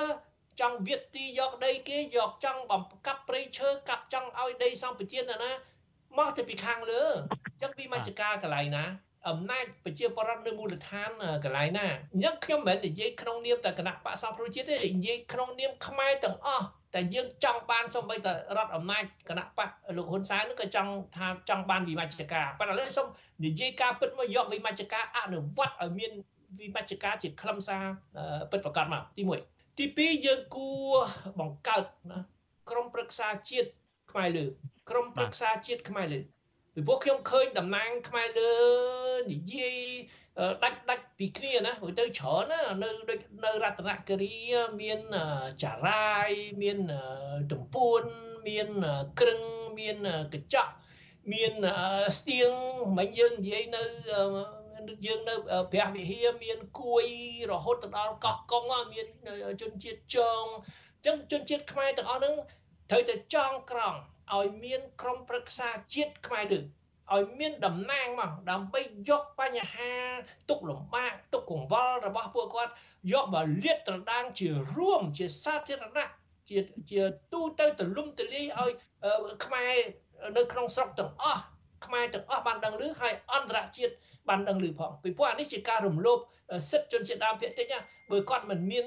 [0.59, 5.51] ចង់វាទីយកដីគេយកចង់បំកាប់ព្រៃឈើកាប់ចង់ឲ្យដីសម្បត្តិណាណា
[6.17, 7.03] មកទៅពីខាងលើ
[7.45, 8.85] អញ្ចឹងពីមជ្ឈការកន្លែងណា
[9.29, 11.09] អំណាចប្រជាពលរដ្ឋនៅមូលដ្ឋាន
[11.43, 23.07] កន្លែងណាអញ្ចឹងខ្ញុំមិនមែននិយាយក្នុងនាមតែគណៈបកសង្គ្រោះជាតិទេនិយាយក្នុងនាមខ្មែរទាំងអស់តែយើងចង់បានសូម្បីតែរដ្ឋអំណាចគណៈបកលោកហ៊ុនសែនក៏ចង់ថាចង់បានវិមជ្ឈការប៉ុន្តែឥឡូវសូម
[23.45, 26.11] និយាយការពិតមកយកវិមជ្ឈការអនុវត្តឲ្យមាន
[26.59, 27.83] វិមជ្ឈការជាខ្លឹមសារ
[28.51, 30.95] ពិតប្រាកដមកទី1 ទី2យើងគួរ
[31.39, 32.19] បង្កើតណា
[32.69, 33.69] ក្រមប្រឹក្សាជាតិ
[34.11, 34.45] ខ្មែរលើ
[34.89, 36.19] ក្រមប្រឹក្សាជាតិខ្មែរលើ
[36.73, 38.53] ពីព្រោះខ្ញុំឃើញតំណាងខ្មែរលើ
[39.31, 39.77] និយាយ
[40.63, 44.37] ដាច់ដាច់ពីគ្នាណាទៅច្រើនណានៅដូចនៅរតនគិរី
[44.81, 44.99] មាន
[45.63, 46.29] ចារាយ
[46.61, 46.77] មាន
[47.51, 48.03] ទំពួន
[48.47, 48.67] មាន
[49.19, 49.41] ក្រឹង
[49.79, 49.97] មាន
[50.33, 50.73] កញ្ចក់
[51.31, 51.53] មាន
[52.17, 52.51] ស្ទៀង
[52.97, 53.83] មិនយើងនិយាយនៅ
[55.05, 55.35] យើងនៅ
[55.71, 57.05] ព្រះវិហារមានគួយ
[57.51, 58.63] រហូតទៅដល់កោះកុង
[58.93, 59.07] មាន
[59.61, 60.43] ជនជាតិចង
[61.05, 62.35] អញ្ចឹងជនជាតិខ្មែរទាំងអស់ហ្នឹង
[62.89, 63.95] ត្រូវតែចងក្រង
[64.35, 66.59] ឲ្យមានក្រុមប្រឹក្សាជាតិខ្មែរលើ
[67.13, 69.93] ឲ្យមានតំណាងមកដើម្បីយកបញ្ហា
[70.49, 72.71] ទុកលំបាកទុកកង្វល់របស់ពួកគាត់
[73.13, 76.09] យកមកលាតត្រដាងជារួមជាសាធារណៈ
[76.49, 76.57] ជា
[76.91, 77.01] ជា
[77.33, 78.71] ទូទៅទលំទលាយឲ្យ
[79.45, 79.75] ខ្មែរ
[80.37, 81.41] នៅក្នុងស្រុកទាំងអស់
[81.85, 83.93] ខ្មែរទាំងអស់បានដឹងឮហើយអន្តរជាតិ
[84.29, 86.19] បានដឹងឮផងពីព្រោះអានេះជាការរំលោភ
[86.71, 87.79] សិទ្ធិជនជាតិដើមភាគតិចណា
[88.11, 88.85] បើគាត់មិនមាន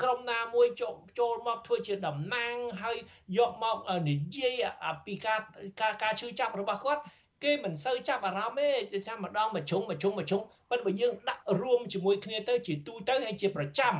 [0.00, 2.96] ក្រុមណាមួយចូលចូលមកធ្វើជាតំណាងហើយ
[3.38, 3.76] យកមក
[4.08, 4.62] និយាយ
[5.06, 5.40] ពីការ
[5.80, 7.02] ការការជឿចាប់របស់គាត់
[7.42, 13.94] គេមិនសូវចាប់អារម្មណ៍ទេចាំម្ដងមួយជ្រុងមួយជ្រុងមួយជ្រុងប៉ុន្តែបើយើងដាក់រួមជាមួយគ្នាទៅជាទូទៅហើយជាប្រចាំ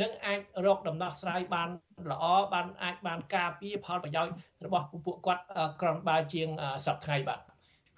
[0.00, 1.68] នឹងអាចរកដំណោះស្រាយបាន
[2.10, 5.42] ល្អបានអាចបានការពារផលប្រយោជន៍របស់ពួកគាត់
[5.82, 6.48] ក្រំបើជាង
[6.86, 7.40] សប្តាហ៍បាទ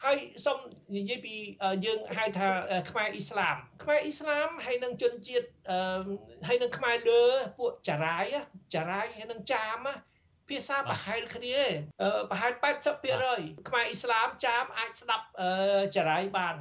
[0.05, 0.59] ហើយសូម
[0.96, 1.34] និយាយពី
[1.84, 2.48] យើងហៅថា
[2.90, 5.46] ខ្មែរអ៊ីស្លាមខ្មែរអ៊ីស្លាមហើយនឹងជនជាតិ
[6.48, 7.22] ហើយនឹងខ្មែរលើ
[7.59, 8.26] ពួកចារាយ
[8.74, 9.78] ចារាយហើយនឹងចាម
[10.48, 11.59] ភភាសាប្រហែលគ្នា
[12.30, 12.53] ប្រហែល
[13.11, 15.26] 80%ខ្មែរអ៊ីស្លាមចាមអាចស្ដាប់
[15.96, 16.55] ចរាយបាន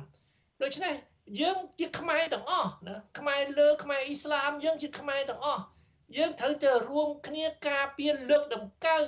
[0.63, 0.95] ដូច្នេះ
[1.41, 5.63] យើងជាខ្មែរទាំងអស់ណាខ្មែរលើខ្មែរអ៊ីស្លាមយើងជាខ្មែរទាំងអស់
[6.17, 9.07] យើងត្រូវតែរួមគ្នាការពារលើកតម្កើង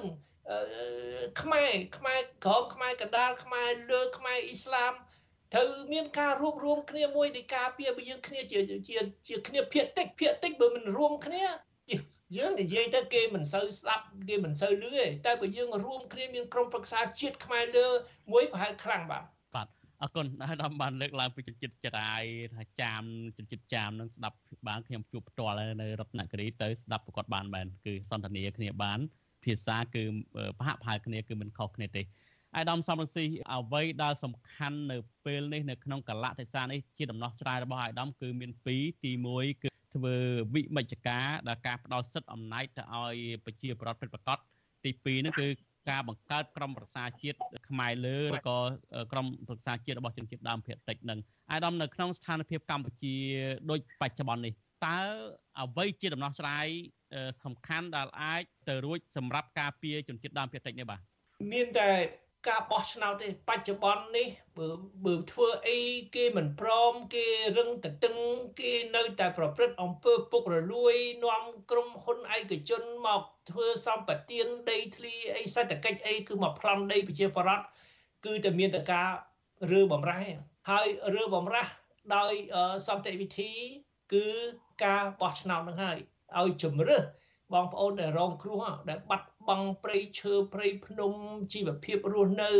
[1.42, 4.94] ខ្មែរខ្មែរក្រមខ្មែរកណ្ដាលខ្មែរលើខ្មែរអ៊ីស្លាម
[5.54, 11.44] ត្រូវមានការរួបរวมគ្នាមួយនៃការពារបើយើងគ្នាជាជាជាគ្នាភាកតិចភាកតិចបើមិនរួមគ្នា
[12.38, 17.88] យើងនិយាយទៅគេមិនសូវស្ដាប់គេមិនសូវលឺទេតែបើយើងរួមគ្នាមានក្រុមប្រឹក្សាជាតិខ្មែរលើ
[18.32, 19.24] មួយប្រហែលខ្លាំងបាទ
[19.56, 19.68] បាទ
[20.02, 22.24] អរគុណហើយដល់បានលើកឡើងពីជនជាតិចរាយ
[22.56, 23.02] ថាចាម
[23.38, 24.38] ជនជាតិចាមនឹងស្ដាប់
[24.68, 29.00] បានខ្ញុំជួបផ្ទាល់នៅរតនគិរីទៅស្ដាប់ប្រកបបានមែនគឺសន្ទនាគ្នាបាន
[29.46, 30.04] ភាសាគឺ
[30.60, 32.04] ប្រហាក់ប្រហែលគ្នាគឺមិនខុសគ្នាទេ
[32.56, 38.68] អាយដាមសំរងស៊ីអ្វីដែលសំខាន់នៅពេលនេះនៅក្នុងកលៈទេសៈនេះជាដំណោះស្រាយរបស់អាយដាមគឺមាន2
[39.04, 40.16] ទី1គឺធ្វើ
[40.54, 43.16] វិមជ្ឈការដល់ការផ្ដល់សិទ្ធិអំណាចទៅឲ្យ
[43.46, 44.38] ប្រជាប្រដ្ឋពិតប្រាកដ
[44.84, 45.48] ទី2នោះគឺ
[45.90, 47.38] ការបង្កើតក្រមប្រឹក្សាជាតិ
[47.68, 48.58] ខ្មែរលើឬក៏
[49.12, 51.20] ក្រមប្រឹក្សាជាតិរបស់ជនជាតិដើមភាគតិចនឹង
[51.52, 53.16] អាយដាមនៅក្នុងស្ថានភាពកម្ពុជា
[53.70, 54.54] ដូចបច្ចុប្បន្ននេះ
[54.86, 55.00] តើ
[55.62, 56.68] អ្វីជាដំណោះស្រាយ
[57.46, 61.00] សំខាន់ដែលអាចទៅរួចសម្រាប់ការពារជនជាតិដើមភាគតិចនេះបាទ
[61.52, 61.90] មានតែ
[62.50, 64.68] ការបោះឆ្នោតទេបច្ចុប្បន្ននេះបើ
[65.06, 65.80] បើធ្វើអី
[66.16, 67.26] គេមិនព្រមគេ
[67.58, 68.18] រឹងតឹង
[68.60, 70.96] គេនៅតែប្រព្រឹត្តអំពើពុករលួយ
[71.26, 77.66] នាំក្រុមហ៊ុនឯកជនមកធ្វើសម្បទានដីធ្លីអីសេដ្ឋកិច្ចអីគឺមកប្លន់ដីប្រជាប្រដ្ឋ
[78.26, 79.10] គឺតែមានតែការ
[79.72, 80.22] រើបំរាស់
[80.70, 81.72] ហើយរើបំរាស់
[82.16, 82.34] ដោយ
[82.88, 83.52] សន្តិវិធី
[84.14, 84.28] គឺ
[84.84, 86.00] ការបោះឆ្នោតនឹងហើយ
[86.42, 87.02] ឲ្យជំរឹះ
[87.54, 91.14] បងប្អូនដែលរងគ្រោះដែលបាត់បង់ព្រៃឈើព្រៃភ្នំ
[91.54, 92.52] ជីវភាពរស់នៅ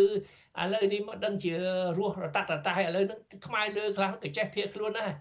[0.62, 1.54] ឥឡូវនេះមកដឹងជា
[1.98, 5.12] រស់រតាត់រតាយឥឡូវនេះខ្មែរលើខ្លះក៏ចេះភៀសខ្លួនដែរ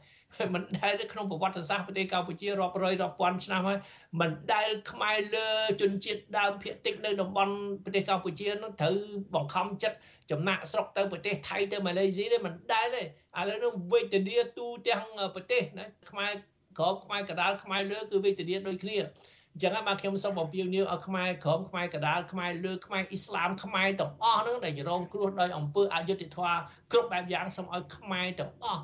[0.55, 3.79] មិនដែលនៅក្នុងប្រវត្តិសាស្ត្រប្រទេសកម្ពុជារាប់រយរាប់ពាន់ឆ្នាំហើយ
[4.21, 5.49] មិនដែលខ្មែរលើ
[5.81, 8.97] ជនជាតិដើមភាគតិចនៅតំបន់ប្រទេសកម្ពុជានឹងត្រូវ
[9.35, 9.97] បង្ខំចិត្ត
[10.31, 13.05] ចំណាក់ស្រុកទៅប្រទេសថៃទៅម៉ាឡេស៊ីទេមិនដែលទេឥ
[13.49, 16.33] ឡូវនោះវេទនាទូទាំងប្រទេសណាខ្មែរ
[16.79, 26.59] ក្រមខ្មែរកដាលខ្មែរលើគឺវេទនាដូចគ្នាអញ្ចឹងបាទខ្ញុំសូមបំពេញនាវឲ្យខ្មែរក្រមខ្មែរកដាលខ្មែរលើខ្មែរអ៊ីស្លាមខ្មែរទាំងអស់ហ្នឹងដែលរងគ្រោះដោយអំពើអយុត្តិធម៌
[26.93, 28.83] គ្រប់បែបយ៉ាងសូមឲ្យខ្មែរទាំងអស់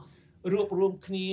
[0.52, 1.28] រួបរวมគ្នា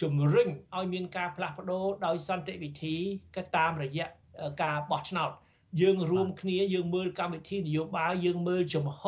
[0.00, 2.96] ជំរុញឲ្យមានការផ្លាស់ប្ដូរដោយសន្តិវិធី
[3.36, 4.06] ក៏តាមរយៈ
[4.62, 5.30] ការបោះឆ្នោត
[5.80, 9.02] យើងរួមគ្នាយើងមើលកម្មវិធីនយោបាយយើងមើលចំហ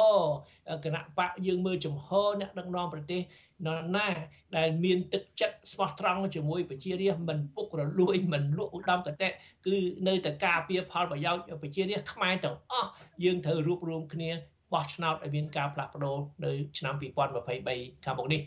[0.84, 2.08] គណៈបកយើងមើលចំហ
[2.40, 3.20] អ្នកដឹកនាំប្រទេស
[3.66, 4.08] នរណា
[4.56, 9.28] ដែលមានទឹកចិត្តស្មោះត្រង់ជាមួយប្រជារាស្ត្រមិនពុករលួយមិនលក់ឧត្តមកតេ
[9.66, 9.76] គឺ
[10.08, 12.90] នៅតែការពារផលប្រយោជន៍ប្រជារាស្ត្រខ្មែរទាំងអស់
[13.24, 14.30] យើងត្រូវរួបរวมគ្នា
[14.72, 18.40] បោះឆ្នោតឲ្យមានការផ្លាស់ប្ដូរនៅឆ្នាំ2023ខាងមុខនេះ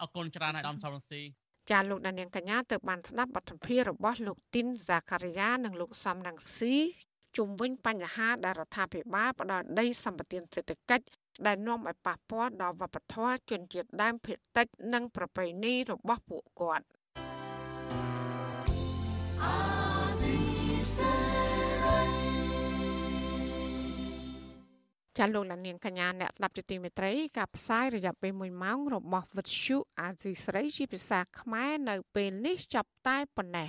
[0.00, 1.22] អរគុណច្រើនអាដាមសំរងស៊ី
[1.70, 6.76] ចាលោកដានៀងកញ្ញាទៅបានស្ដាប់បទសម្ភាសន៍របស់លោកទីនហ្សាការីយ៉ានិងលោកសំរងស៊ី
[7.38, 11.04] ជុំវិញបញ្ហាដែលរដ្ឋាភិបាលផ្ដល់ដីសម្បត្តិសេដ្ឋកិច្ច
[11.46, 16.84] ដែលនាំឲ្យប៉ះពាល់ដល់វប្បធម៌ជនជាតិដើមភាគតិចនិងប្រពៃណីរបស់ពួកគាត់
[25.18, 33.66] ចាលោកលានាងកញ្ញាអ្នកស្ដាប់ជាទីមេត្រីការផ្សាយរយៈពេល1ម៉ោងរបស់វិទ្យុអាស៊ីស្រីជាភាសាខ្មែរនៅពេលនេះចាប់តែប៉ុណ្ណេ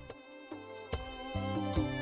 [1.35, 2.00] 嗯。